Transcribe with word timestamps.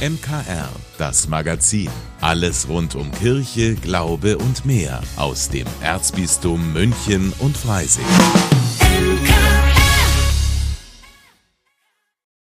MKR, 0.00 0.70
das 0.96 1.28
Magazin. 1.28 1.90
Alles 2.22 2.70
rund 2.70 2.94
um 2.94 3.12
Kirche, 3.12 3.74
Glaube 3.74 4.38
und 4.38 4.64
mehr 4.64 5.02
aus 5.16 5.50
dem 5.50 5.66
Erzbistum 5.82 6.72
München 6.72 7.34
und 7.38 7.54
Freising. 7.54 8.06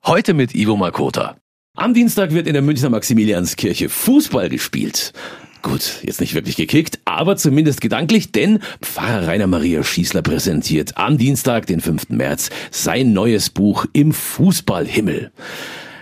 Heute 0.05 0.35
mit 0.35 0.55
Ivo 0.55 0.77
Makota. 0.77 1.39
Am 1.75 1.95
Dienstag 1.95 2.33
wird 2.33 2.47
in 2.47 2.53
der 2.53 2.61
Münchner 2.61 2.91
Maximilianskirche 2.91 3.89
Fußball 3.89 4.51
gespielt. 4.51 5.15
Gut, 5.63 6.01
jetzt 6.03 6.21
nicht 6.21 6.35
wirklich 6.35 6.57
gekickt, 6.57 6.99
aber 7.07 7.39
zumindest 7.39 7.81
gedanklich, 7.81 8.31
denn 8.31 8.61
Pfarrer 8.83 9.27
Rainer 9.27 9.47
Maria 9.47 9.83
Schießler 9.83 10.21
präsentiert 10.21 10.99
am 10.99 11.17
Dienstag, 11.17 11.65
den 11.65 11.81
5. 11.81 12.11
März, 12.11 12.51
sein 12.71 13.15
neues 13.15 13.49
Buch 13.49 13.87
Im 13.95 14.13
Fußballhimmel. 14.13 15.33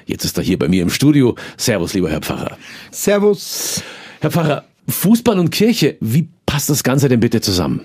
Jetzt 0.06 0.24
ist 0.24 0.38
er 0.38 0.44
hier 0.44 0.58
bei 0.58 0.68
mir 0.68 0.82
im 0.82 0.90
Studio. 0.90 1.34
Servus, 1.56 1.92
lieber 1.92 2.08
Herr 2.08 2.20
Pfarrer. 2.20 2.56
Servus. 2.92 3.82
Herr 4.20 4.30
Pfarrer, 4.30 4.64
Fußball 4.88 5.38
und 5.38 5.50
Kirche, 5.50 5.96
wie 6.00 6.28
passt 6.46 6.70
das 6.70 6.84
Ganze 6.84 7.08
denn 7.08 7.20
bitte 7.20 7.40
zusammen? 7.40 7.80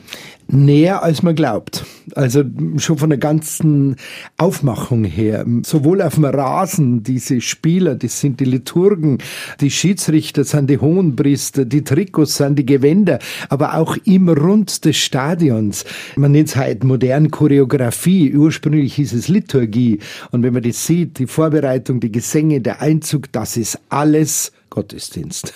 Näher 0.51 1.01
als 1.01 1.23
man 1.23 1.35
glaubt. 1.35 1.85
Also 2.13 2.43
schon 2.77 2.97
von 2.97 3.09
der 3.09 3.19
ganzen 3.19 3.95
Aufmachung 4.37 5.05
her. 5.05 5.45
Sowohl 5.63 6.01
auf 6.01 6.15
dem 6.15 6.25
Rasen, 6.25 7.03
diese 7.03 7.39
Spieler, 7.39 7.95
das 7.95 8.19
sind 8.19 8.39
die 8.39 8.45
Liturgen, 8.45 9.19
die 9.61 9.71
Schiedsrichter 9.71 10.43
sind 10.43 10.69
die 10.69 10.77
Hohenpriester, 10.77 11.63
die 11.63 11.83
Trikots 11.83 12.37
sind 12.37 12.59
die 12.59 12.65
Gewänder, 12.65 13.19
aber 13.49 13.75
auch 13.75 13.95
im 14.03 14.27
Rund 14.29 14.83
des 14.83 14.97
Stadions. 14.97 15.85
Man 16.17 16.33
nennt 16.33 16.49
es 16.49 16.55
halt 16.55 16.83
modern 16.83 17.31
Choreografie. 17.31 18.35
Ursprünglich 18.35 18.95
hieß 18.95 19.13
es 19.13 19.29
Liturgie. 19.29 19.99
Und 20.31 20.43
wenn 20.43 20.53
man 20.53 20.63
das 20.63 20.85
sieht, 20.85 21.17
die 21.19 21.27
Vorbereitung, 21.27 21.99
die 21.99 22.11
Gesänge, 22.11 22.59
der 22.59 22.81
Einzug, 22.81 23.31
das 23.31 23.55
ist 23.55 23.79
alles 23.89 24.51
Gottesdienst. 24.69 25.53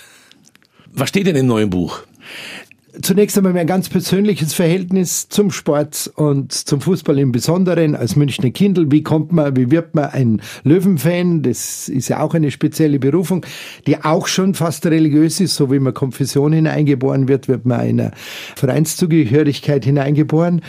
Was 0.94 1.09
steht 1.09 1.28
denn 1.28 1.36
im 1.36 1.47
neuen 1.47 1.69
Buch? 1.69 2.03
Zunächst 3.01 3.38
einmal 3.38 3.53
mein 3.53 3.67
ganz 3.67 3.89
persönliches 3.89 4.53
Verhältnis 4.53 5.27
zum 5.27 5.51
Sport 5.51 6.11
und 6.15 6.53
zum 6.53 6.81
Fußball 6.81 7.19
im 7.19 7.31
Besonderen 7.31 7.95
als 7.95 8.15
Münchner 8.15 8.51
Kindl. 8.51 8.91
Wie 8.91 9.03
kommt 9.03 9.31
man, 9.31 9.55
wie 9.55 9.71
wird 9.71 9.95
man 9.95 10.05
ein 10.05 10.41
Löwenfan? 10.63 11.41
Das 11.41 11.89
ist 11.89 12.09
ja 12.09 12.21
auch 12.21 12.33
eine 12.33 12.51
spezielle 12.51 12.99
Berufung, 12.99 13.45
die 13.85 14.03
auch 14.03 14.27
schon 14.27 14.53
fast 14.53 14.85
religiös 14.85 15.39
ist. 15.41 15.55
So 15.55 15.71
wie 15.71 15.79
man 15.79 15.93
Konfession 15.93 16.53
hineingeboren 16.53 17.27
wird, 17.27 17.47
wird 17.47 17.66
man 17.66 17.79
einer 17.81 18.11
Vereinszugehörigkeit 18.55 19.83
hineingeboren. 19.83 20.61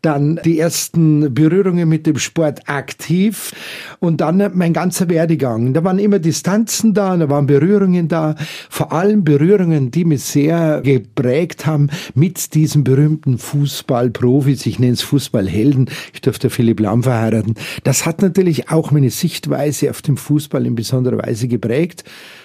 Dann 0.00 0.40
die 0.44 0.58
ersten 0.58 1.34
Berührungen 1.34 1.88
mit 1.88 2.06
dem 2.06 2.18
Sport 2.18 2.68
aktiv 2.68 3.52
und 3.98 4.20
dann 4.20 4.52
mein 4.54 4.72
ganzer 4.72 5.10
Werdegang. 5.10 5.74
Da 5.74 5.84
waren 5.84 5.98
immer 5.98 6.18
Distanzen 6.18 6.94
da, 6.94 7.16
da 7.16 7.28
waren 7.28 7.46
Berührungen 7.46 8.08
da. 8.08 8.36
Vor 8.70 8.92
allem 8.92 9.24
Berührungen, 9.24 9.90
die 9.90 10.04
mich 10.04 10.22
sehr 10.22 10.80
geprägt 10.82 11.66
haben 11.66 11.73
haben 11.74 11.90
mit 12.14 12.54
diesen 12.54 12.84
berühmten 12.84 13.38
Fußballprofis, 13.38 14.64
ich 14.66 14.78
nenne 14.78 14.92
es 14.92 15.02
Fußballhelden, 15.02 15.90
ich 16.12 16.20
durfte 16.20 16.48
Philipp 16.48 16.80
Lahm 16.80 17.02
verheiraten. 17.02 17.54
Das 17.82 18.06
hat 18.06 18.22
natürlich 18.22 18.70
auch 18.70 18.92
meine 18.92 19.10
Sichtweise 19.10 19.90
auf 19.90 20.00
den 20.00 20.16
Fußball 20.16 20.64
in 20.64 20.76
besonderer 20.76 21.18
Weise 21.18 21.48
geprägt. 21.48 22.04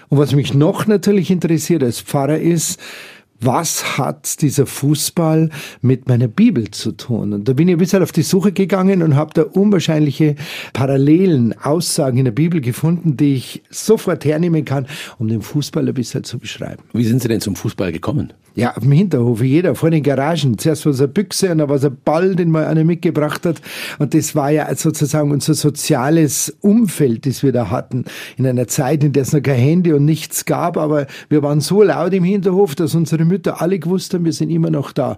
Und 0.10 0.18
was 0.18 0.34
mich 0.34 0.54
noch 0.54 0.88
natürlich 0.88 1.30
interessiert 1.30 1.84
als 1.84 2.02
Pfarrer 2.02 2.40
ist, 2.40 2.80
was 3.42 3.98
hat 3.98 4.42
dieser 4.42 4.66
Fußball 4.66 5.50
mit 5.82 6.08
meiner 6.08 6.28
Bibel 6.28 6.72
zu 6.72 6.92
tun? 6.92 7.34
Und 7.34 7.48
da 7.48 7.54
bin 7.54 7.68
ich 7.68 7.76
ein 7.76 7.80
bisschen 7.80 8.04
auf 8.04 8.12
die 8.12 8.24
Suche 8.24 8.52
gegangen 8.52 9.02
und 9.02 9.16
habe 9.16 9.34
da 9.34 9.44
unwahrscheinliche 9.44 10.36
Parallelen, 10.74 11.56
Aussagen 11.58 12.18
in 12.18 12.26
der 12.26 12.32
Bibel 12.32 12.60
gefunden, 12.60 13.16
die 13.16 13.36
ich 13.36 13.64
sofort 13.70 14.26
hernehmen 14.26 14.66
kann, 14.66 14.88
um 15.20 15.28
den 15.28 15.42
Fußball 15.42 15.88
ein 15.88 15.94
bisschen 15.94 16.24
zu 16.24 16.38
beschreiben. 16.38 16.84
Wie 16.94 17.06
sind 17.06 17.22
Sie 17.22 17.28
denn 17.28 17.42
zum 17.42 17.56
Fußball 17.56 17.92
gekommen? 17.92 18.34
Ja, 18.60 18.76
auf 18.76 18.84
dem 18.84 18.92
Hinterhof, 18.92 19.42
jeder, 19.42 19.74
vor 19.74 19.90
den 19.90 20.04
Garagen. 20.04 20.58
Zuerst 20.58 20.86
war 20.86 20.92
es 20.92 21.00
eine 21.00 21.08
Büchse 21.08 21.52
und 21.52 21.60
dann 21.60 21.70
war 21.70 21.78
es 21.78 21.86
ein 21.86 21.98
Ball, 22.04 22.36
den 22.36 22.52
mal 22.52 22.66
einer 22.66 22.84
mitgebracht 22.84 23.46
hat. 23.46 23.62
Und 24.00 24.14
das 24.14 24.36
war 24.36 24.52
ja 24.52 24.74
sozusagen 24.76 25.32
unser 25.32 25.54
soziales 25.54 26.58
Umfeld, 26.62 27.26
das 27.26 27.42
wir 27.42 27.54
da 27.54 27.70
hatten. 27.70 28.04
In 28.38 28.46
einer 28.46 28.68
Zeit, 28.68 29.04
in 29.04 29.14
der 29.14 29.24
es 29.24 29.32
noch 29.32 29.42
kein 29.42 29.60
Handy 29.60 29.94
und 29.94 30.04
nichts 30.04 30.44
gab, 30.44 30.76
aber 30.76 31.08
wir 31.30 31.42
waren 31.42 31.62
so 31.62 31.84
laut 31.84 32.14
im 32.14 32.26
Hinterhof, 32.26 32.76
dass 32.76 32.96
unsere 32.96 33.24
Mütter 33.24 33.62
alle 33.62 33.80
gewusst 33.80 34.14
haben, 34.14 34.26
wir 34.26 34.34
sind 34.34 34.50
immer 34.50 34.70
noch 34.70 34.92
da. 34.92 35.16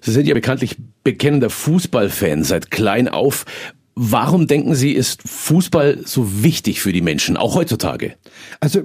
Sie 0.00 0.12
sind 0.12 0.28
ja 0.28 0.34
bekanntlich 0.34 0.76
bekennender 1.02 1.50
Fußballfan 1.50 2.44
seit 2.44 2.70
klein 2.70 3.08
auf. 3.08 3.44
Warum 4.00 4.46
denken 4.46 4.76
Sie, 4.76 4.92
ist 4.92 5.28
Fußball 5.28 6.02
so 6.04 6.44
wichtig 6.44 6.80
für 6.80 6.92
die 6.92 7.00
Menschen, 7.00 7.36
auch 7.36 7.56
heutzutage? 7.56 8.14
Also 8.60 8.82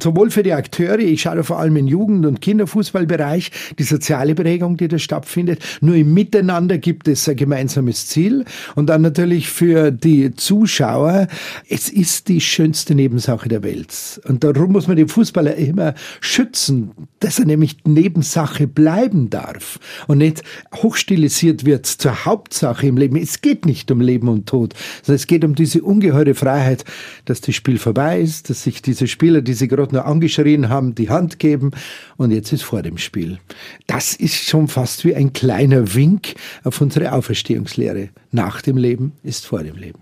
sowohl 0.00 0.32
für 0.32 0.42
die 0.42 0.52
Akteure, 0.52 0.98
ich 0.98 1.22
schaue 1.22 1.44
vor 1.44 1.60
allem 1.60 1.76
im 1.76 1.86
Jugend- 1.86 2.26
und 2.26 2.40
Kinderfußballbereich, 2.40 3.52
die 3.78 3.84
soziale 3.84 4.34
Prägung, 4.34 4.76
die 4.76 4.88
da 4.88 4.98
stattfindet. 4.98 5.62
Nur 5.80 5.94
im 5.94 6.12
Miteinander 6.12 6.78
gibt 6.78 7.06
es 7.06 7.28
ein 7.28 7.36
gemeinsames 7.36 8.08
Ziel. 8.08 8.44
Und 8.74 8.88
dann 8.88 9.02
natürlich 9.02 9.48
für 9.48 9.92
die 9.92 10.34
Zuschauer, 10.34 11.28
es 11.68 11.88
ist 11.88 12.26
die 12.26 12.40
schönste 12.40 12.96
Nebensache 12.96 13.48
der 13.48 13.62
Welt. 13.62 14.20
Und 14.26 14.42
darum 14.42 14.72
muss 14.72 14.88
man 14.88 14.96
den 14.96 15.06
Fußballer 15.06 15.54
immer 15.54 15.94
schützen, 16.20 16.90
dass 17.20 17.38
er 17.38 17.44
nämlich 17.44 17.76
Nebensache 17.84 18.66
bleiben 18.66 19.30
darf 19.30 19.78
und 20.08 20.18
nicht 20.18 20.42
hochstilisiert 20.74 21.64
wird 21.64 21.86
zur 21.86 22.24
Hauptsache 22.24 22.88
im 22.88 22.96
Leben. 22.96 23.14
Es 23.14 23.40
geht 23.40 23.66
nicht 23.66 23.88
um 23.92 24.00
Leben 24.00 24.31
und 24.32 24.46
Tod. 24.46 24.74
Also 25.00 25.12
es 25.12 25.26
geht 25.26 25.44
um 25.44 25.54
diese 25.54 25.82
ungeheure 25.82 26.34
Freiheit, 26.34 26.84
dass 27.24 27.40
das 27.40 27.54
Spiel 27.54 27.78
vorbei 27.78 28.20
ist, 28.20 28.50
dass 28.50 28.64
sich 28.64 28.82
diese 28.82 29.06
Spieler, 29.06 29.42
die 29.42 29.54
sie 29.54 29.68
gerade 29.68 29.94
noch 29.94 30.04
angeschrien 30.04 30.68
haben, 30.68 30.94
die 30.94 31.10
Hand 31.10 31.38
geben 31.38 31.70
und 32.16 32.30
jetzt 32.30 32.52
ist 32.52 32.62
vor 32.62 32.82
dem 32.82 32.98
Spiel. 32.98 33.38
Das 33.86 34.14
ist 34.14 34.48
schon 34.48 34.68
fast 34.68 35.04
wie 35.04 35.14
ein 35.14 35.32
kleiner 35.32 35.94
Wink 35.94 36.34
auf 36.64 36.80
unsere 36.80 37.12
Auferstehungslehre. 37.12 38.08
Nach 38.30 38.62
dem 38.62 38.76
Leben 38.76 39.12
ist 39.22 39.46
vor 39.46 39.62
dem 39.62 39.76
Leben. 39.76 40.00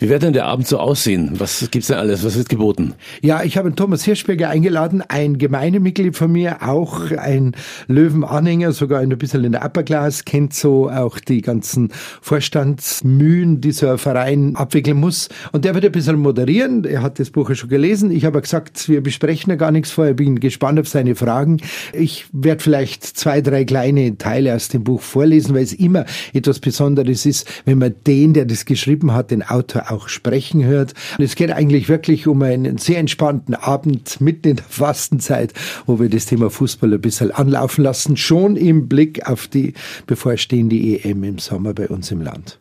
Wie 0.00 0.08
wird 0.08 0.22
denn 0.22 0.32
der 0.32 0.46
Abend 0.46 0.64
so 0.64 0.78
aussehen? 0.78 1.32
Was 1.38 1.68
gibt's 1.72 1.88
denn 1.88 1.96
alles? 1.96 2.24
Was 2.24 2.38
wird 2.38 2.48
geboten? 2.48 2.94
Ja, 3.20 3.42
ich 3.42 3.56
habe 3.56 3.74
Thomas 3.74 4.04
Hirschberger 4.04 4.48
eingeladen, 4.48 5.02
ein 5.08 5.38
Gemeindemitglied 5.38 6.16
von 6.16 6.30
mir, 6.30 6.62
auch 6.62 7.10
ein 7.10 7.56
Löwenanhänger, 7.88 8.70
sogar 8.70 9.00
ein 9.00 9.08
bisschen 9.08 9.42
in 9.42 9.50
der 9.50 9.64
Upper 9.64 9.82
Class, 9.82 10.24
kennt 10.24 10.54
so 10.54 10.88
auch 10.88 11.18
die 11.18 11.40
ganzen 11.40 11.90
Vorstandsmühen, 12.22 13.60
die 13.60 13.72
so 13.72 13.88
ein 13.88 13.98
Verein 13.98 14.54
abwickeln 14.54 14.98
muss. 14.98 15.30
Und 15.50 15.64
der 15.64 15.74
wird 15.74 15.84
ein 15.84 15.90
bisschen 15.90 16.20
moderieren. 16.20 16.84
Er 16.84 17.02
hat 17.02 17.18
das 17.18 17.30
Buch 17.30 17.48
ja 17.48 17.56
schon 17.56 17.68
gelesen. 17.68 18.12
Ich 18.12 18.24
habe 18.24 18.40
gesagt, 18.40 18.88
wir 18.88 19.02
besprechen 19.02 19.50
ja 19.50 19.56
gar 19.56 19.72
nichts 19.72 19.90
vorher. 19.90 20.14
Bin 20.14 20.38
gespannt 20.38 20.78
auf 20.78 20.86
seine 20.86 21.16
Fragen. 21.16 21.56
Ich 21.92 22.26
werde 22.30 22.62
vielleicht 22.62 23.02
zwei, 23.02 23.40
drei 23.40 23.64
kleine 23.64 24.16
Teile 24.16 24.54
aus 24.54 24.68
dem 24.68 24.84
Buch 24.84 25.02
vorlesen, 25.02 25.56
weil 25.56 25.64
es 25.64 25.72
immer 25.72 26.04
etwas 26.32 26.60
Besonderes 26.60 27.26
ist, 27.26 27.50
wenn 27.64 27.78
man 27.78 27.96
den, 28.06 28.32
der 28.32 28.44
das 28.44 28.64
geschrieben 28.64 29.12
hat, 29.12 29.32
den 29.32 29.42
Autor 29.42 29.87
auch 29.90 30.08
sprechen 30.08 30.64
hört. 30.64 30.94
Und 31.18 31.24
es 31.24 31.34
geht 31.34 31.50
eigentlich 31.50 31.88
wirklich 31.88 32.26
um 32.26 32.42
einen 32.42 32.78
sehr 32.78 32.98
entspannten 32.98 33.54
Abend 33.54 34.20
mitten 34.20 34.48
in 34.48 34.56
der 34.56 34.64
Fastenzeit, 34.68 35.52
wo 35.86 35.98
wir 36.00 36.08
das 36.08 36.26
Thema 36.26 36.50
Fußball 36.50 36.92
ein 36.92 37.00
bisschen 37.00 37.30
anlaufen 37.30 37.84
lassen, 37.84 38.16
schon 38.16 38.56
im 38.56 38.88
Blick 38.88 39.26
auf 39.26 39.48
die 39.48 39.74
bevorstehende 40.06 40.76
EM 40.76 41.24
im 41.24 41.38
Sommer 41.38 41.74
bei 41.74 41.88
uns 41.88 42.10
im 42.10 42.22
Land. 42.22 42.58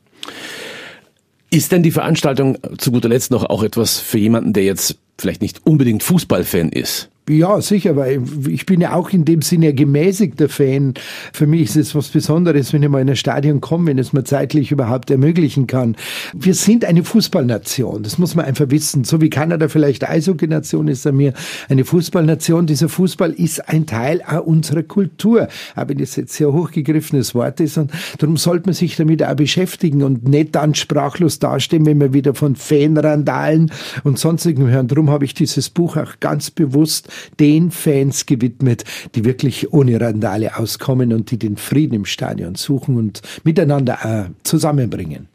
Ist 1.49 1.71
denn 1.71 1.83
die 1.83 1.91
Veranstaltung 1.91 2.57
zu 2.77 2.91
guter 2.91 3.09
Letzt 3.09 3.31
noch 3.31 3.45
auch 3.45 3.63
etwas 3.63 3.99
für 3.99 4.17
jemanden, 4.17 4.53
der 4.53 4.63
jetzt 4.63 4.97
vielleicht 5.17 5.41
nicht 5.41 5.65
unbedingt 5.65 6.03
Fußballfan 6.03 6.69
ist? 6.69 7.09
Ja, 7.29 7.59
sicher, 7.59 7.97
weil 7.97 8.21
ich 8.47 8.65
bin 8.65 8.79
ja 8.79 8.93
auch 8.93 9.09
in 9.09 9.25
dem 9.25 9.41
Sinne 9.41 9.67
ein 9.67 9.75
gemäßigter 9.75 10.47
Fan. 10.47 10.93
Für 11.33 11.45
mich 11.45 11.63
ist 11.63 11.75
es 11.75 11.93
was 11.93 12.07
Besonderes, 12.07 12.71
wenn 12.71 12.83
ich 12.83 12.87
mal 12.89 13.01
in 13.01 13.09
ein 13.09 13.17
Stadion 13.17 13.59
komme, 13.59 13.87
wenn 13.87 13.99
es 13.99 14.13
mir 14.13 14.23
zeitlich 14.23 14.71
überhaupt 14.71 15.11
ermöglichen 15.11 15.67
kann. 15.67 15.97
Wir 16.33 16.53
sind 16.53 16.85
eine 16.85 17.03
Fußballnation, 17.03 18.03
das 18.03 18.17
muss 18.17 18.35
man 18.35 18.45
einfach 18.45 18.69
wissen. 18.69 19.03
So 19.03 19.19
wie 19.19 19.29
Kanada 19.29 19.67
vielleicht 19.67 20.07
Eishockey-Nation 20.07 20.87
ist, 20.87 21.05
er 21.05 21.11
mir 21.11 21.33
eine 21.67 21.83
Fußballnation. 21.83 22.65
Dieser 22.65 22.87
Fußball 22.87 23.33
ist 23.33 23.67
ein 23.67 23.85
Teil 23.85 24.23
unserer 24.45 24.83
Kultur. 24.83 25.49
Aber 25.75 25.95
das 25.95 26.15
jetzt 26.15 26.33
sehr 26.33 26.53
hochgegriffenes 26.53 27.35
Wort 27.35 27.59
ist 27.59 27.77
und 27.77 27.91
darum 28.19 28.37
sollte 28.37 28.67
man 28.67 28.73
sich 28.73 28.95
damit 28.95 29.21
auch 29.21 29.35
beschäftigen 29.35 30.01
und 30.01 30.29
nicht 30.29 30.55
dann 30.55 30.75
sprachlos 30.75 31.39
dastehen, 31.39 31.85
wenn 31.85 31.99
wir 31.99 32.13
wieder 32.13 32.33
von 32.33 32.55
Fanrandalen 32.55 33.69
und 34.05 34.17
sonstigen 34.17 34.69
hören. 34.69 34.87
Darum 34.87 35.09
habe 35.09 35.25
ich 35.25 35.33
dieses 35.33 35.69
Buch 35.69 35.97
auch 35.97 36.21
ganz 36.21 36.51
bewusst 36.51 37.09
den 37.39 37.71
Fans 37.71 38.25
gewidmet, 38.25 38.83
die 39.15 39.25
wirklich 39.25 39.73
ohne 39.73 39.99
Randale 39.99 40.57
auskommen 40.57 41.13
und 41.13 41.31
die 41.31 41.39
den 41.39 41.57
Frieden 41.57 41.95
im 41.95 42.05
Stadion 42.05 42.55
suchen 42.55 42.97
und 42.97 43.21
miteinander 43.43 44.27
äh, 44.27 44.29
zusammenbringen. 44.43 45.27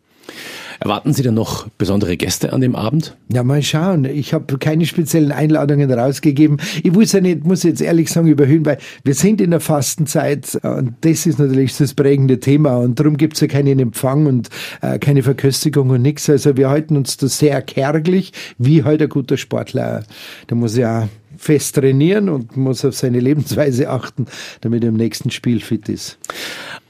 Erwarten 0.82 1.12
Sie 1.12 1.23
denn 1.23 1.34
noch 1.34 1.69
besondere 1.79 2.17
Gäste 2.17 2.52
an 2.52 2.61
dem 2.61 2.75
Abend? 2.75 3.17
Ja, 3.32 3.44
mal 3.44 3.62
schauen. 3.62 4.05
Ich 4.05 4.34
habe 4.34 4.58
keine 4.58 4.84
speziellen 4.84 5.31
Einladungen 5.31 5.88
rausgegeben. 5.93 6.56
Ich 6.82 6.90
muss 6.90 7.12
ja 7.12 7.20
nicht, 7.20 7.44
muss 7.44 7.62
jetzt 7.62 7.81
ehrlich 7.81 8.11
sagen, 8.11 8.26
überhöhen, 8.26 8.67
weil 8.67 8.79
wir 9.05 9.14
sind 9.14 9.40
in 9.40 9.52
der 9.52 9.61
Fastenzeit 9.61 10.58
und 10.64 10.94
das 11.02 11.26
ist 11.26 11.38
natürlich 11.38 11.76
das 11.76 11.94
prägende 11.94 12.40
Thema 12.40 12.79
und 12.79 12.99
darum 12.99 13.17
gibt 13.17 13.34
es 13.34 13.43
ja 13.43 13.46
keinen 13.46 13.79
Empfang 13.79 14.26
und 14.26 14.49
äh, 14.81 14.99
keine 14.99 15.23
Verköstigung 15.23 15.90
und 15.90 16.02
nichts. 16.02 16.29
Also 16.29 16.56
wir 16.56 16.69
halten 16.69 16.96
uns 16.96 17.17
da 17.17 17.29
sehr 17.29 17.62
kärglich, 17.62 18.32
wie 18.58 18.82
halt 18.82 19.02
ein 19.02 19.08
guter 19.08 19.37
Sportler. 19.37 20.02
Da 20.49 20.56
muss 20.56 20.76
ja 20.76 21.08
fest 21.37 21.76
trainieren 21.76 22.29
und 22.29 22.56
muss 22.56 22.84
auf 22.84 22.94
seine 22.94 23.20
Lebensweise 23.20 23.90
achten, 23.90 24.26
damit 24.61 24.82
er 24.82 24.90
im 24.90 24.96
nächsten 24.96 25.31
Spiel 25.31 25.61
fit 25.61 25.88
ist. 25.88 26.19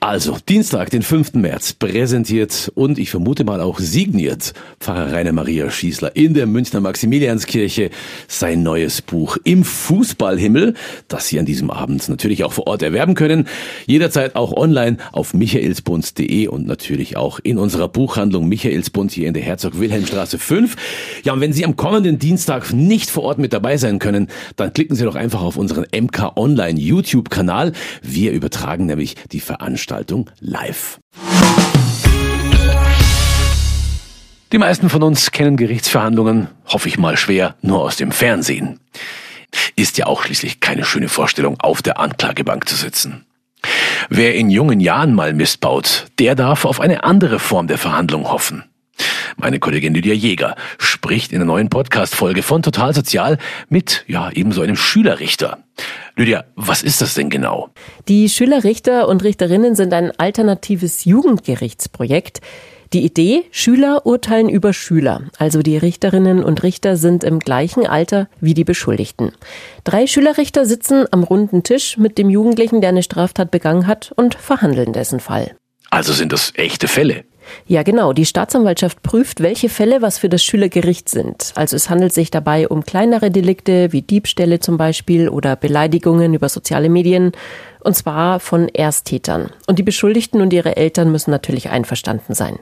Also, 0.02 0.36
Dienstag, 0.48 0.90
den 0.90 1.02
5. 1.02 1.34
März, 1.34 1.74
präsentiert 1.74 2.72
und 2.74 2.98
ich 2.98 3.08
vermute 3.08 3.44
mal 3.44 3.60
auch 3.60 3.78
signiert 3.78 4.52
Pfarrer 4.80 5.12
Rainer 5.12 5.30
Maria 5.30 5.70
Schießler 5.70 6.16
in 6.16 6.34
der 6.34 6.48
Münchner 6.48 6.80
Maximilianskirche 6.80 7.90
sein 8.26 8.64
neues 8.64 9.00
Buch 9.00 9.36
Im 9.44 9.62
Fußballhimmel, 9.62 10.74
das 11.06 11.28
Sie 11.28 11.38
an 11.38 11.46
diesem 11.46 11.70
Abend 11.70 12.08
natürlich 12.08 12.42
auch 12.42 12.52
vor 12.52 12.66
Ort 12.66 12.82
erwerben 12.82 13.14
können. 13.14 13.46
Jederzeit 13.86 14.34
auch 14.34 14.52
online 14.52 14.96
auf 15.12 15.34
michaelsbund.de 15.34 16.48
und 16.48 16.66
natürlich 16.66 17.16
auch 17.16 17.38
in 17.40 17.56
unserer 17.56 17.86
Buchhandlung 17.86 18.48
Michaelsbund 18.48 19.12
hier 19.12 19.28
in 19.28 19.34
der 19.34 19.44
Herzog-Wilhelm-Straße 19.44 20.40
5. 20.40 20.74
Ja, 21.22 21.32
und 21.34 21.40
wenn 21.40 21.52
Sie 21.52 21.64
am 21.64 21.76
kommenden 21.76 22.18
Dienstag 22.18 22.72
nicht 22.72 23.08
vor 23.08 23.22
Ort 23.22 23.38
mit 23.38 23.52
dabei 23.52 23.76
sein 23.76 24.00
können, 24.00 24.26
dann 24.56 24.72
klicken 24.72 24.96
Sie 24.96 25.04
doch 25.04 25.14
einfach 25.14 25.42
auf 25.42 25.56
unseren 25.56 25.86
MK 25.94 26.36
Online 26.36 26.80
YouTube-Kanal. 26.80 27.70
Wir 28.02 28.32
übertragen 28.32 28.86
nämlich 28.86 29.14
die 29.30 29.38
Veranstaltung 29.38 29.91
Veranstaltung 29.92 30.30
live. 30.40 30.98
Die 34.52 34.58
meisten 34.58 34.88
von 34.88 35.02
uns 35.02 35.30
kennen 35.32 35.56
Gerichtsverhandlungen, 35.56 36.48
hoffe 36.66 36.88
ich 36.88 36.98
mal 36.98 37.16
schwer, 37.18 37.56
nur 37.60 37.82
aus 37.82 37.96
dem 37.96 38.10
Fernsehen. 38.10 38.80
Ist 39.76 39.98
ja 39.98 40.06
auch 40.06 40.22
schließlich 40.22 40.60
keine 40.60 40.84
schöne 40.84 41.08
Vorstellung, 41.08 41.60
auf 41.60 41.82
der 41.82 41.98
Anklagebank 41.98 42.68
zu 42.68 42.74
sitzen. 42.74 43.26
Wer 44.08 44.34
in 44.34 44.50
jungen 44.50 44.80
Jahren 44.80 45.14
mal 45.14 45.34
Mist 45.34 45.60
baut, 45.60 46.06
der 46.18 46.34
darf 46.34 46.64
auf 46.64 46.80
eine 46.80 47.04
andere 47.04 47.38
Form 47.38 47.66
der 47.66 47.78
Verhandlung 47.78 48.30
hoffen. 48.30 48.64
Meine 49.36 49.58
Kollegin 49.58 49.94
Lydia 49.94 50.14
Jäger 50.14 50.56
spricht 50.78 51.32
in 51.32 51.38
der 51.38 51.46
neuen 51.46 51.68
Podcast-Folge 51.68 52.42
von 52.42 52.62
Total 52.62 52.94
Sozial 52.94 53.38
mit, 53.68 54.04
ja, 54.06 54.30
ebenso 54.30 54.62
einem 54.62 54.76
Schülerrichter. 54.76 55.58
Lydia, 56.16 56.44
was 56.54 56.82
ist 56.82 57.00
das 57.00 57.14
denn 57.14 57.30
genau? 57.30 57.70
Die 58.08 58.28
Schülerrichter 58.28 59.08
und 59.08 59.24
Richterinnen 59.24 59.74
sind 59.74 59.92
ein 59.94 60.12
alternatives 60.18 61.04
Jugendgerichtsprojekt. 61.04 62.40
Die 62.92 63.04
Idee, 63.04 63.44
Schüler 63.50 64.04
urteilen 64.04 64.50
über 64.50 64.74
Schüler, 64.74 65.22
also 65.38 65.62
die 65.62 65.78
Richterinnen 65.78 66.44
und 66.44 66.62
Richter 66.62 66.98
sind 66.98 67.24
im 67.24 67.38
gleichen 67.38 67.86
Alter 67.86 68.28
wie 68.40 68.52
die 68.52 68.64
Beschuldigten. 68.64 69.32
Drei 69.84 70.06
Schülerrichter 70.06 70.66
sitzen 70.66 71.06
am 71.10 71.24
runden 71.24 71.62
Tisch 71.62 71.96
mit 71.96 72.18
dem 72.18 72.28
Jugendlichen, 72.28 72.82
der 72.82 72.90
eine 72.90 73.02
Straftat 73.02 73.50
begangen 73.50 73.86
hat, 73.86 74.12
und 74.14 74.34
verhandeln 74.34 74.92
dessen 74.92 75.20
Fall. 75.20 75.56
Also 75.88 76.12
sind 76.12 76.32
das 76.32 76.52
echte 76.54 76.86
Fälle? 76.86 77.24
Ja, 77.66 77.82
genau. 77.82 78.12
Die 78.12 78.26
Staatsanwaltschaft 78.26 79.02
prüft, 79.02 79.40
welche 79.40 79.68
Fälle 79.68 80.02
was 80.02 80.18
für 80.18 80.28
das 80.28 80.42
Schülergericht 80.42 81.08
sind. 81.08 81.52
Also 81.54 81.76
es 81.76 81.90
handelt 81.90 82.12
sich 82.12 82.30
dabei 82.30 82.68
um 82.68 82.84
kleinere 82.84 83.30
Delikte 83.30 83.92
wie 83.92 84.02
Diebstähle 84.02 84.60
zum 84.60 84.76
Beispiel 84.76 85.28
oder 85.28 85.56
Beleidigungen 85.56 86.34
über 86.34 86.48
soziale 86.48 86.88
Medien. 86.88 87.32
Und 87.80 87.96
zwar 87.96 88.40
von 88.40 88.68
Ersttätern. 88.68 89.50
Und 89.66 89.78
die 89.78 89.82
Beschuldigten 89.82 90.40
und 90.40 90.52
ihre 90.52 90.76
Eltern 90.76 91.10
müssen 91.10 91.30
natürlich 91.30 91.70
einverstanden 91.70 92.34
sein. 92.34 92.58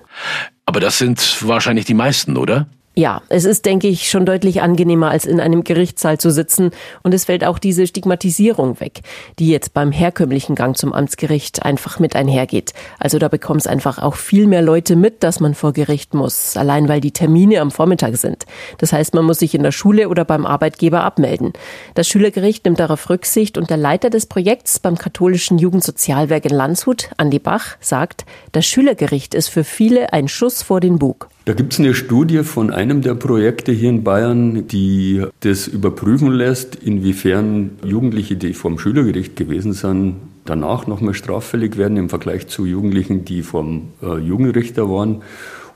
Aber 0.64 0.80
das 0.80 0.98
sind 0.98 1.46
wahrscheinlich 1.46 1.84
die 1.84 1.94
meisten, 1.94 2.36
oder? 2.36 2.66
Ja, 3.00 3.22
es 3.30 3.46
ist, 3.46 3.64
denke 3.64 3.88
ich, 3.88 4.10
schon 4.10 4.26
deutlich 4.26 4.60
angenehmer, 4.60 5.08
als 5.10 5.24
in 5.24 5.40
einem 5.40 5.64
Gerichtssaal 5.64 6.18
zu 6.18 6.30
sitzen. 6.30 6.70
Und 7.02 7.14
es 7.14 7.24
fällt 7.24 7.46
auch 7.46 7.58
diese 7.58 7.86
Stigmatisierung 7.86 8.78
weg, 8.78 9.00
die 9.38 9.48
jetzt 9.48 9.72
beim 9.72 9.90
herkömmlichen 9.90 10.54
Gang 10.54 10.76
zum 10.76 10.92
Amtsgericht 10.92 11.62
einfach 11.62 11.98
mit 11.98 12.14
einhergeht. 12.14 12.74
Also 12.98 13.18
da 13.18 13.28
bekommen 13.28 13.58
es 13.58 13.66
einfach 13.66 14.00
auch 14.00 14.16
viel 14.16 14.46
mehr 14.46 14.60
Leute 14.60 14.96
mit, 14.96 15.22
dass 15.22 15.40
man 15.40 15.54
vor 15.54 15.72
Gericht 15.72 16.12
muss, 16.12 16.58
allein 16.58 16.90
weil 16.90 17.00
die 17.00 17.10
Termine 17.10 17.62
am 17.62 17.70
Vormittag 17.70 18.18
sind. 18.18 18.44
Das 18.76 18.92
heißt, 18.92 19.14
man 19.14 19.24
muss 19.24 19.38
sich 19.38 19.54
in 19.54 19.62
der 19.62 19.72
Schule 19.72 20.10
oder 20.10 20.26
beim 20.26 20.44
Arbeitgeber 20.44 21.02
abmelden. 21.02 21.54
Das 21.94 22.06
Schülergericht 22.06 22.66
nimmt 22.66 22.80
darauf 22.80 23.08
Rücksicht 23.08 23.56
und 23.56 23.70
der 23.70 23.78
Leiter 23.78 24.10
des 24.10 24.26
Projekts 24.26 24.78
beim 24.78 24.98
katholischen 24.98 25.56
Jugendsozialwerk 25.56 26.44
in 26.44 26.54
Landshut, 26.54 27.08
Andi 27.16 27.38
Bach, 27.38 27.78
sagt, 27.80 28.26
das 28.52 28.66
Schülergericht 28.66 29.34
ist 29.34 29.48
für 29.48 29.64
viele 29.64 30.12
ein 30.12 30.28
Schuss 30.28 30.62
vor 30.62 30.80
den 30.80 30.98
Bug. 30.98 31.30
Da 31.46 31.54
gibt 31.54 31.72
es 31.72 31.78
eine 31.78 31.94
Studie 31.94 32.44
von 32.44 32.70
einem 32.70 33.00
der 33.00 33.14
Projekte 33.14 33.72
hier 33.72 33.88
in 33.88 34.04
Bayern, 34.04 34.68
die 34.68 35.24
das 35.40 35.66
überprüfen 35.66 36.30
lässt, 36.32 36.76
inwiefern 36.76 37.70
Jugendliche, 37.84 38.36
die 38.36 38.52
vom 38.52 38.78
Schülergericht 38.78 39.36
gewesen 39.36 39.72
sind, 39.72 40.16
danach 40.44 40.86
nochmal 40.86 41.14
straffällig 41.14 41.78
werden 41.78 41.96
im 41.96 42.10
Vergleich 42.10 42.48
zu 42.48 42.66
Jugendlichen, 42.66 43.24
die 43.24 43.42
vom 43.42 43.88
äh, 44.02 44.18
Jugendrichter 44.18 44.90
waren. 44.90 45.22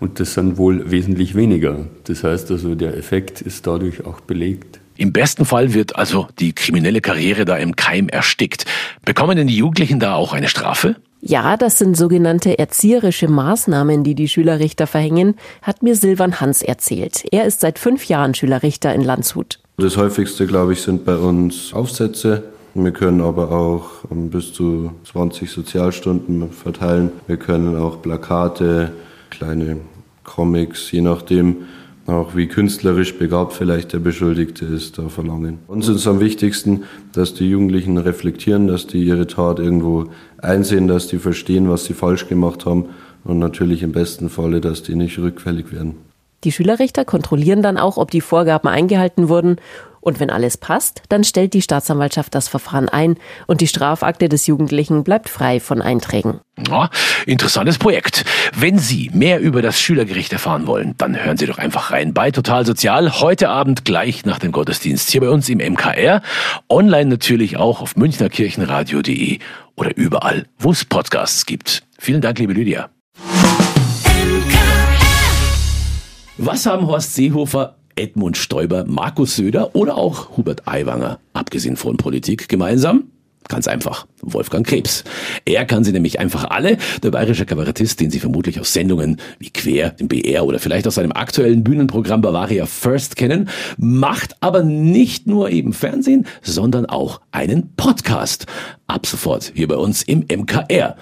Und 0.00 0.20
das 0.20 0.34
sind 0.34 0.58
wohl 0.58 0.90
wesentlich 0.90 1.34
weniger. 1.34 1.86
Das 2.04 2.24
heißt 2.24 2.50
also, 2.50 2.74
der 2.74 2.96
Effekt 2.96 3.40
ist 3.40 3.66
dadurch 3.66 4.04
auch 4.04 4.20
belegt. 4.20 4.80
Im 4.96 5.12
besten 5.12 5.44
Fall 5.44 5.74
wird 5.74 5.96
also 5.96 6.28
die 6.38 6.52
kriminelle 6.52 7.00
Karriere 7.00 7.44
da 7.44 7.56
im 7.56 7.74
Keim 7.74 8.08
erstickt. 8.08 8.64
Bekommen 9.04 9.36
denn 9.36 9.46
die 9.46 9.56
Jugendlichen 9.56 9.98
da 9.98 10.14
auch 10.14 10.32
eine 10.32 10.48
Strafe? 10.48 10.96
Ja, 11.26 11.56
das 11.56 11.78
sind 11.78 11.96
sogenannte 11.96 12.58
erzieherische 12.58 13.28
Maßnahmen, 13.28 14.04
die 14.04 14.14
die 14.14 14.28
Schülerrichter 14.28 14.86
verhängen, 14.86 15.36
hat 15.62 15.82
mir 15.82 15.96
Silvan 15.96 16.38
Hans 16.38 16.60
erzählt. 16.60 17.24
Er 17.32 17.46
ist 17.46 17.60
seit 17.60 17.78
fünf 17.78 18.04
Jahren 18.04 18.34
Schülerrichter 18.34 18.94
in 18.94 19.00
Landshut. 19.00 19.58
Das 19.78 19.96
häufigste, 19.96 20.46
glaube 20.46 20.74
ich, 20.74 20.82
sind 20.82 21.06
bei 21.06 21.16
uns 21.16 21.72
Aufsätze. 21.72 22.42
Wir 22.74 22.90
können 22.90 23.22
aber 23.22 23.52
auch 23.52 24.04
ähm, 24.12 24.28
bis 24.28 24.52
zu 24.52 24.90
20 25.10 25.50
Sozialstunden 25.50 26.52
verteilen. 26.52 27.10
Wir 27.26 27.38
können 27.38 27.74
auch 27.78 28.02
Plakate, 28.02 28.92
kleine 29.30 29.78
Comics, 30.24 30.92
je 30.92 31.00
nachdem, 31.00 31.64
auch 32.06 32.36
wie 32.36 32.48
künstlerisch 32.48 33.16
begabt 33.16 33.54
vielleicht 33.54 33.94
der 33.94 33.98
Beschuldigte 33.98 34.66
ist, 34.66 34.98
da 34.98 35.08
verlangen. 35.08 35.60
Uns 35.68 35.88
ist 35.88 35.96
es 35.96 36.06
am 36.06 36.20
wichtigsten, 36.20 36.82
dass 37.12 37.32
die 37.32 37.48
Jugendlichen 37.48 37.96
reflektieren, 37.96 38.66
dass 38.66 38.86
die 38.86 39.02
ihre 39.02 39.26
Tat 39.26 39.58
irgendwo 39.58 40.10
einsehen, 40.44 40.88
dass 40.88 41.06
die 41.08 41.18
verstehen, 41.18 41.68
was 41.68 41.84
sie 41.84 41.94
falsch 41.94 42.28
gemacht 42.28 42.66
haben 42.66 42.90
und 43.24 43.38
natürlich 43.38 43.82
im 43.82 43.92
besten 43.92 44.28
Falle, 44.30 44.60
dass 44.60 44.82
die 44.82 44.94
nicht 44.94 45.18
rückfällig 45.18 45.72
werden. 45.72 45.96
Die 46.44 46.52
Schülerrichter 46.52 47.06
kontrollieren 47.06 47.62
dann 47.62 47.78
auch, 47.78 47.96
ob 47.96 48.10
die 48.10 48.20
Vorgaben 48.20 48.68
eingehalten 48.68 49.28
wurden 49.28 49.56
und 50.04 50.20
wenn 50.20 50.28
alles 50.28 50.58
passt, 50.58 51.02
dann 51.08 51.24
stellt 51.24 51.54
die 51.54 51.62
Staatsanwaltschaft 51.62 52.34
das 52.34 52.48
Verfahren 52.48 52.90
ein 52.90 53.16
und 53.46 53.62
die 53.62 53.66
Strafakte 53.66 54.28
des 54.28 54.46
Jugendlichen 54.46 55.02
bleibt 55.02 55.30
frei 55.30 55.60
von 55.60 55.80
Einträgen. 55.80 56.40
Ja, 56.68 56.90
interessantes 57.26 57.78
Projekt. 57.78 58.24
Wenn 58.54 58.78
Sie 58.78 59.10
mehr 59.14 59.40
über 59.40 59.62
das 59.62 59.80
Schülergericht 59.80 60.32
erfahren 60.32 60.66
wollen, 60.66 60.94
dann 60.98 61.16
hören 61.16 61.38
Sie 61.38 61.46
doch 61.46 61.56
einfach 61.56 61.90
rein 61.90 62.12
bei 62.12 62.30
Total 62.30 62.66
Sozial. 62.66 63.20
Heute 63.20 63.48
Abend 63.48 63.86
gleich 63.86 64.26
nach 64.26 64.38
dem 64.38 64.52
Gottesdienst 64.52 65.10
hier 65.10 65.22
bei 65.22 65.30
uns 65.30 65.48
im 65.48 65.58
MKR. 65.58 66.20
Online 66.68 67.06
natürlich 67.08 67.56
auch 67.56 67.80
auf 67.80 67.96
münchnerkirchenradio.de 67.96 69.38
oder 69.74 69.96
überall, 69.96 70.44
wo 70.58 70.70
es 70.70 70.84
Podcasts 70.84 71.46
gibt. 71.46 71.82
Vielen 71.98 72.20
Dank, 72.20 72.38
liebe 72.38 72.52
Lydia. 72.52 72.90
Was 76.36 76.66
haben 76.66 76.86
Horst 76.86 77.14
Seehofer 77.14 77.76
Edmund 77.96 78.36
Stoiber, 78.36 78.84
Markus 78.86 79.36
Söder 79.36 79.74
oder 79.74 79.96
auch 79.96 80.36
Hubert 80.36 80.66
Aiwanger, 80.66 81.18
abgesehen 81.32 81.76
von 81.76 81.96
Politik, 81.96 82.48
gemeinsam? 82.48 83.04
Ganz 83.48 83.68
einfach, 83.68 84.06
Wolfgang 84.22 84.66
Krebs. 84.66 85.04
Er 85.44 85.66
kann 85.66 85.84
sie 85.84 85.92
nämlich 85.92 86.18
einfach 86.18 86.44
alle, 86.44 86.78
der 87.02 87.10
bayerische 87.10 87.44
Kabarettist, 87.44 88.00
den 88.00 88.10
Sie 88.10 88.18
vermutlich 88.18 88.58
aus 88.58 88.72
Sendungen 88.72 89.20
wie 89.38 89.50
Quer, 89.50 89.90
dem 89.90 90.08
BR 90.08 90.46
oder 90.46 90.58
vielleicht 90.58 90.86
aus 90.86 90.94
seinem 90.94 91.12
aktuellen 91.12 91.62
Bühnenprogramm 91.62 92.22
Bavaria 92.22 92.64
First 92.64 93.16
kennen, 93.16 93.50
macht 93.76 94.36
aber 94.40 94.62
nicht 94.62 95.26
nur 95.26 95.50
eben 95.50 95.74
Fernsehen, 95.74 96.26
sondern 96.40 96.86
auch 96.86 97.20
einen 97.32 97.74
Podcast. 97.76 98.46
Ab 98.86 99.06
sofort 99.06 99.52
hier 99.54 99.68
bei 99.68 99.76
uns 99.76 100.02
im 100.02 100.20
MKR. 100.20 100.96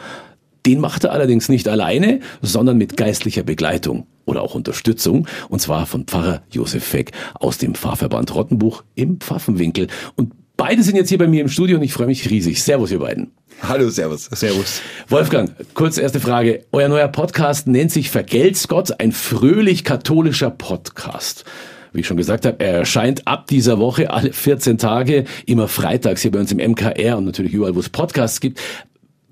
Den 0.67 0.81
macht 0.81 1.05
er 1.05 1.13
allerdings 1.13 1.49
nicht 1.49 1.69
alleine, 1.69 2.21
sondern 2.41 2.77
mit 2.77 2.97
geistlicher 2.97 3.45
Begleitung 3.45 4.07
oder 4.25 4.43
auch 4.43 4.55
Unterstützung, 4.55 5.27
und 5.49 5.61
zwar 5.61 5.87
von 5.87 6.05
Pfarrer 6.05 6.43
Josef 6.51 6.85
Feck 6.85 7.13
aus 7.35 7.59
dem 7.59 7.75
Pfarrverband 7.75 8.35
Rottenbuch 8.35 8.85
im 8.95 9.19
Pfaffenwinkel. 9.21 9.89
Und 10.17 10.33
beide 10.57 10.83
sind 10.83 10.97
jetzt 10.97 11.09
hier 11.09 11.19
bei 11.19 11.29
mir 11.29 11.41
im 11.41 11.49
Studio 11.49 11.77
und 11.77 11.83
ich 11.83 11.93
freue 11.93 12.07
mich 12.07 12.29
riesig. 12.31 12.63
Servus, 12.63 12.91
ihr 12.91 12.99
beiden. 12.99 13.33
Hallo, 13.63 13.91
Servus. 13.91 14.25
Servus. 14.33 14.81
Wolfgang, 15.09 15.53
kurz 15.75 15.97
erste 15.97 16.19
Frage. 16.19 16.65
Euer 16.73 16.89
neuer 16.89 17.09
Podcast 17.09 17.69
nennt 17.69 17.93
sich 17.93 18.11
Vergelt's 18.11 18.67
Gott, 18.67 18.99
ein 19.01 19.13
fröhlich 19.13 19.85
katholischer 19.85 20.51
Podcast. 20.51 21.45
Wie 21.93 22.01
ich 22.01 22.07
schon 22.07 22.17
gesagt 22.17 22.47
habe, 22.47 22.59
er 22.61 22.79
erscheint 22.79 23.27
ab 23.29 23.47
dieser 23.47 23.79
Woche 23.79 24.11
alle 24.11 24.33
14 24.33 24.79
Tage, 24.79 25.25
immer 25.47 25.69
freitags 25.69 26.23
hier 26.23 26.31
bei 26.31 26.41
uns 26.41 26.51
im 26.51 26.59
MKR 26.59 27.19
und 27.19 27.27
natürlich 27.27 27.53
überall, 27.53 27.75
wo 27.75 27.81
es 27.81 27.91
Podcasts 27.91 28.41
gibt. 28.41 28.61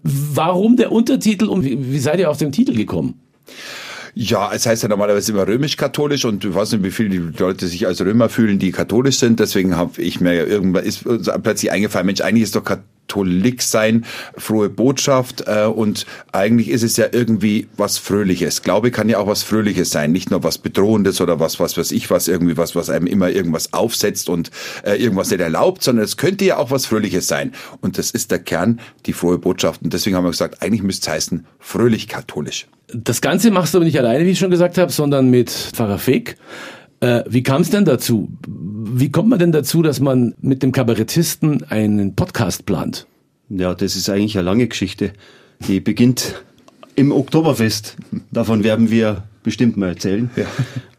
Warum 0.03 0.77
der 0.77 0.93
Untertitel 0.93 1.47
und 1.47 1.65
wie, 1.65 1.93
wie 1.93 1.99
seid 1.99 2.21
ihr 2.21 2.31
auf 2.31 2.37
den 2.37 2.53
Titel 2.53 2.75
gekommen? 2.75 3.21
Ja, 4.15 4.51
es 4.53 4.67
heißt 4.67 4.83
ja 4.83 4.89
normalerweise 4.89 5.33
immer 5.33 5.47
römisch-katholisch 5.47 6.25
und 6.25 6.43
du 6.43 6.55
weißt 6.55 6.73
nicht, 6.73 6.85
wie 6.85 6.91
viele 6.91 7.33
Leute 7.39 7.67
sich 7.67 7.87
als 7.87 8.01
Römer 8.01 8.29
fühlen, 8.29 8.59
die 8.59 8.73
katholisch 8.73 9.19
sind. 9.19 9.41
Deswegen 9.41 9.77
habe 9.77 10.01
ich 10.01 10.21
mir 10.21 10.47
irgendwann 10.47 10.85
ist 10.85 11.05
plötzlich 11.43 11.71
eingefallen, 11.71 12.07
Mensch, 12.07 12.21
eigentlich 12.21 12.45
ist 12.45 12.57
doch 12.57 12.65
Katholik 13.11 13.63
sein, 13.63 14.05
frohe 14.37 14.69
Botschaft 14.69 15.45
äh, 15.47 15.65
und 15.65 16.07
eigentlich 16.31 16.69
ist 16.71 16.85
es 16.85 16.97
ja 16.97 17.07
irgendwie 17.11 17.67
was 17.77 17.99
Fröhliches. 17.99 18.63
Glaube 18.63 18.93
kann 18.93 19.09
ja 19.09 19.19
auch 19.19 19.27
was 19.27 19.43
Fröhliches 19.43 19.91
sein, 19.91 20.13
nicht 20.13 20.31
nur 20.31 20.45
was 20.45 20.59
Bedrohendes 20.59 21.21
oder 21.21 21.41
was, 21.41 21.59
was 21.59 21.77
weiß 21.77 21.91
ich 21.91 22.09
was, 22.11 22.29
irgendwie 22.29 22.57
was, 22.57 22.77
was 22.77 22.89
einem 22.89 23.07
immer 23.07 23.31
irgendwas 23.31 23.73
aufsetzt 23.73 24.29
und 24.29 24.51
äh, 24.85 24.95
irgendwas 24.95 25.31
nicht 25.31 25.41
erlaubt, 25.41 25.83
sondern 25.83 26.05
es 26.05 26.17
könnte 26.17 26.45
ja 26.45 26.59
auch 26.59 26.71
was 26.71 26.87
Fröhliches 26.87 27.27
sein. 27.27 27.53
Und 27.81 27.99
das 27.99 28.13
ist 28.13 28.31
der 28.31 28.39
Kern, 28.39 28.81
die 29.07 29.13
frohe 29.13 29.39
Botschaft. 29.39 29.83
Und 29.83 29.93
deswegen 29.93 30.15
haben 30.15 30.25
wir 30.25 30.31
gesagt, 30.31 30.63
eigentlich 30.63 30.83
müsste 30.83 31.11
es 31.11 31.15
heißen, 31.15 31.47
fröhlich 31.59 32.07
katholisch. 32.07 32.69
Das 32.93 33.21
Ganze 33.21 33.51
machst 33.51 33.75
du 33.75 33.79
aber 33.79 33.85
nicht 33.85 33.99
alleine, 33.99 34.25
wie 34.25 34.31
ich 34.31 34.39
schon 34.39 34.51
gesagt 34.51 34.79
habe, 34.79 34.93
sondern 34.93 35.31
mit 35.31 35.51
Pfarrer 35.51 35.99
Feg. 35.99 36.37
Äh, 37.01 37.25
wie 37.29 37.43
kam 37.43 37.63
es 37.63 37.71
denn 37.71 37.85
dazu? 37.85 38.29
Wie 38.47 39.11
kommt 39.11 39.29
man 39.29 39.39
denn 39.39 39.53
dazu, 39.53 39.83
dass 39.83 40.01
man 40.01 40.35
mit 40.41 40.63
dem 40.63 40.73
Kabarettisten 40.73 41.65
einen 41.71 42.15
Podcast 42.15 42.67
plant? 42.67 43.07
Ja, 43.49 43.75
das 43.75 43.97
ist 43.97 44.09
eigentlich 44.09 44.37
eine 44.37 44.45
lange 44.45 44.69
Geschichte. 44.69 45.13
Die 45.67 45.81
beginnt 45.81 46.43
im 46.97 47.13
Oktoberfest. 47.13 47.97
Davon 48.31 48.63
werden 48.65 48.91
wir 48.91 49.25
bestimmt 49.43 49.77
mal 49.77 49.89
erzählen. 49.89 50.31
Ja. 50.37 50.47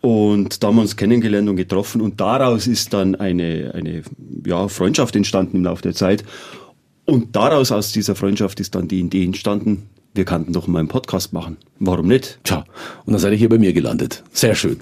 Und 0.02 0.64
da 0.64 0.68
haben 0.68 0.76
wir 0.76 0.82
uns 0.82 0.98
kennengelernt 0.98 1.48
und 1.48 1.56
getroffen 1.56 2.02
und 2.02 2.20
daraus 2.20 2.66
ist 2.66 2.94
dann 2.94 3.16
eine, 3.16 3.72
eine 3.76 4.02
ja, 4.46 4.68
Freundschaft 4.68 5.16
entstanden 5.16 5.58
im 5.58 5.64
Laufe 5.64 5.84
der 5.84 5.94
Zeit. 5.94 6.24
Und 7.06 7.36
daraus, 7.36 7.72
aus 7.72 7.92
dieser 7.92 8.16
Freundschaft, 8.16 8.60
ist 8.60 8.74
dann 8.74 8.88
die 8.88 9.00
Idee 9.00 9.26
entstanden, 9.26 9.90
wir 10.14 10.26
könnten 10.26 10.54
doch 10.54 10.68
mal 10.68 10.80
einen 10.80 10.88
Podcast 10.88 11.34
machen. 11.34 11.58
Warum 11.84 12.08
nicht? 12.08 12.40
Tja, 12.44 12.64
und 13.06 13.14
dann 13.14 13.20
seid 13.20 13.32
ihr 13.32 13.40
hier 13.40 13.50
bei 13.50 13.58
mir 13.58 13.74
gelandet. 13.74 14.24
Sehr 14.34 14.54
schön. 14.54 14.78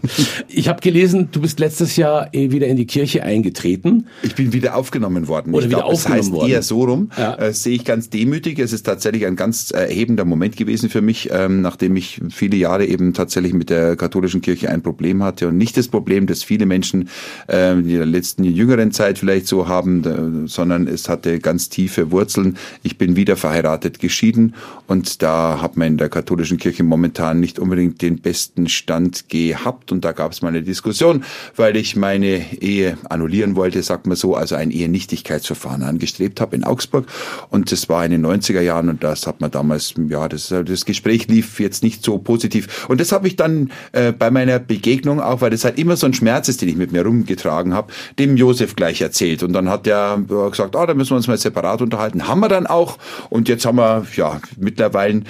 Ich 0.50 0.67
habe 0.67 0.81
gelesen, 0.81 1.29
du 1.31 1.39
bist 1.39 1.59
letztes 1.59 1.95
Jahr 1.95 2.33
eh 2.33 2.51
wieder 2.51 2.67
in 2.67 2.75
die 2.75 2.88
Kirche 2.88 3.24
eingetreten. 3.24 4.07
Ich 4.24 4.36
bin 4.36 4.51
wieder 4.51 4.75
aufgenommen 4.75 5.29
worden. 5.29 5.53
Oder 5.53 5.65
ich 5.65 5.69
wieder 5.69 5.79
glaub, 5.79 5.93
aufgenommen 5.93 6.19
es 6.19 6.25
heißt 6.25 6.33
worden. 6.33 6.51
eher 6.51 6.62
so 6.62 6.83
rum. 6.83 7.12
Ja. 7.17 7.36
Äh, 7.36 7.53
sehe 7.53 7.75
ich 7.75 7.86
ganz 7.86 8.09
demütig. 8.09 8.59
Es 8.59 8.74
ist 8.74 8.83
tatsächlich 8.83 9.25
ein 9.25 9.38
ganz 9.38 9.71
erhebender 9.71 10.25
Moment 10.25 10.57
gewesen 10.57 10.89
für 10.89 11.01
mich, 11.01 11.29
ähm, 11.31 11.62
nachdem 11.62 11.95
ich 11.95 12.19
viele 12.31 12.57
Jahre 12.57 12.86
eben 12.86 13.13
tatsächlich 13.13 13.53
mit 13.53 13.69
der 13.69 13.95
katholischen 13.95 14.41
Kirche 14.41 14.69
ein 14.69 14.81
Problem 14.81 15.24
hatte 15.24 15.48
und 15.48 15.57
nicht 15.57 15.77
das 15.77 15.88
Problem, 15.88 16.27
das 16.27 16.43
viele 16.43 16.65
Menschen 16.65 17.07
äh, 17.48 17.71
in 17.74 17.88
der 17.88 18.05
letzten 18.05 18.43
jüngeren 18.43 18.91
Zeit 18.91 19.19
vielleicht 19.19 19.48
so 19.48 19.69
haben, 19.69 20.03
äh, 20.43 20.48
sondern 20.50 20.88
es 20.88 21.07
hatte 21.07 21.39
ganz 21.39 21.69
tiefe 21.69 22.12
Wurzeln. 22.12 22.57
Ich 22.83 22.98
bin 22.98 23.15
wieder 23.15 23.38
verheiratet, 23.38 24.00
geschieden 24.00 24.55
und 24.88 25.18
da 25.19 25.61
hat 25.61 25.77
man 25.77 25.89
in 25.89 25.97
der 25.97 26.09
katholischen 26.09 26.57
Kirche 26.57 26.83
momentan 26.83 27.39
nicht 27.39 27.59
unbedingt 27.59 28.01
den 28.01 28.19
besten 28.19 28.69
Stand 28.69 29.29
gehabt 29.29 29.91
und 29.91 30.03
da 30.05 30.13
gab 30.13 30.31
es 30.31 30.41
mal 30.41 30.47
eine 30.47 30.63
Diskussion, 30.63 31.23
weil 31.55 31.75
ich 31.75 31.95
meine 31.95 32.41
Ehe 32.61 32.97
annullieren 33.09 33.55
wollte, 33.55 33.83
sagt 33.83 34.07
man 34.07 34.15
so, 34.15 34.35
also 34.35 34.55
ein 34.55 34.71
Ehenichtigkeitsverfahren 34.71 35.83
angestrebt 35.83 36.39
habe 36.39 36.55
in 36.55 36.63
Augsburg. 36.63 37.05
Und 37.49 37.71
das 37.71 37.89
war 37.89 38.05
in 38.05 38.11
den 38.11 38.25
90er 38.25 38.61
Jahren 38.61 38.89
und 38.89 39.03
das 39.03 39.27
hat 39.27 39.41
man 39.41 39.51
damals, 39.51 39.93
ja, 40.09 40.29
das, 40.29 40.47
das 40.47 40.85
Gespräch 40.85 41.27
lief 41.27 41.59
jetzt 41.59 41.83
nicht 41.83 42.03
so 42.03 42.17
positiv. 42.17 42.88
Und 42.88 43.01
das 43.01 43.11
habe 43.11 43.27
ich 43.27 43.35
dann 43.35 43.71
äh, 43.91 44.13
bei 44.13 44.31
meiner 44.31 44.59
Begegnung 44.59 45.19
auch, 45.19 45.41
weil 45.41 45.49
das 45.49 45.65
halt 45.65 45.77
immer 45.77 45.97
so 45.97 46.05
ein 46.05 46.13
Schmerz 46.13 46.47
ist, 46.47 46.61
den 46.61 46.69
ich 46.69 46.77
mit 46.77 46.93
mir 46.93 47.05
rumgetragen 47.05 47.73
habe, 47.73 47.91
dem 48.17 48.38
Josef 48.38 48.75
gleich 48.75 49.01
erzählt. 49.01 49.43
Und 49.43 49.51
dann 49.51 49.69
hat 49.69 49.85
er 49.85 50.17
gesagt, 50.49 50.75
ah, 50.77 50.85
da 50.85 50.93
müssen 50.93 51.11
wir 51.11 51.17
uns 51.17 51.27
mal 51.27 51.38
separat 51.38 51.81
unterhalten, 51.81 52.27
haben 52.27 52.39
wir 52.39 52.47
dann 52.47 52.67
auch. 52.67 52.97
Und 53.29 53.49
jetzt 53.49 53.65
haben 53.65 53.77
wir, 53.77 54.05
ja, 54.15 54.39
mittlerweile 54.57 55.09
And. 55.10 55.28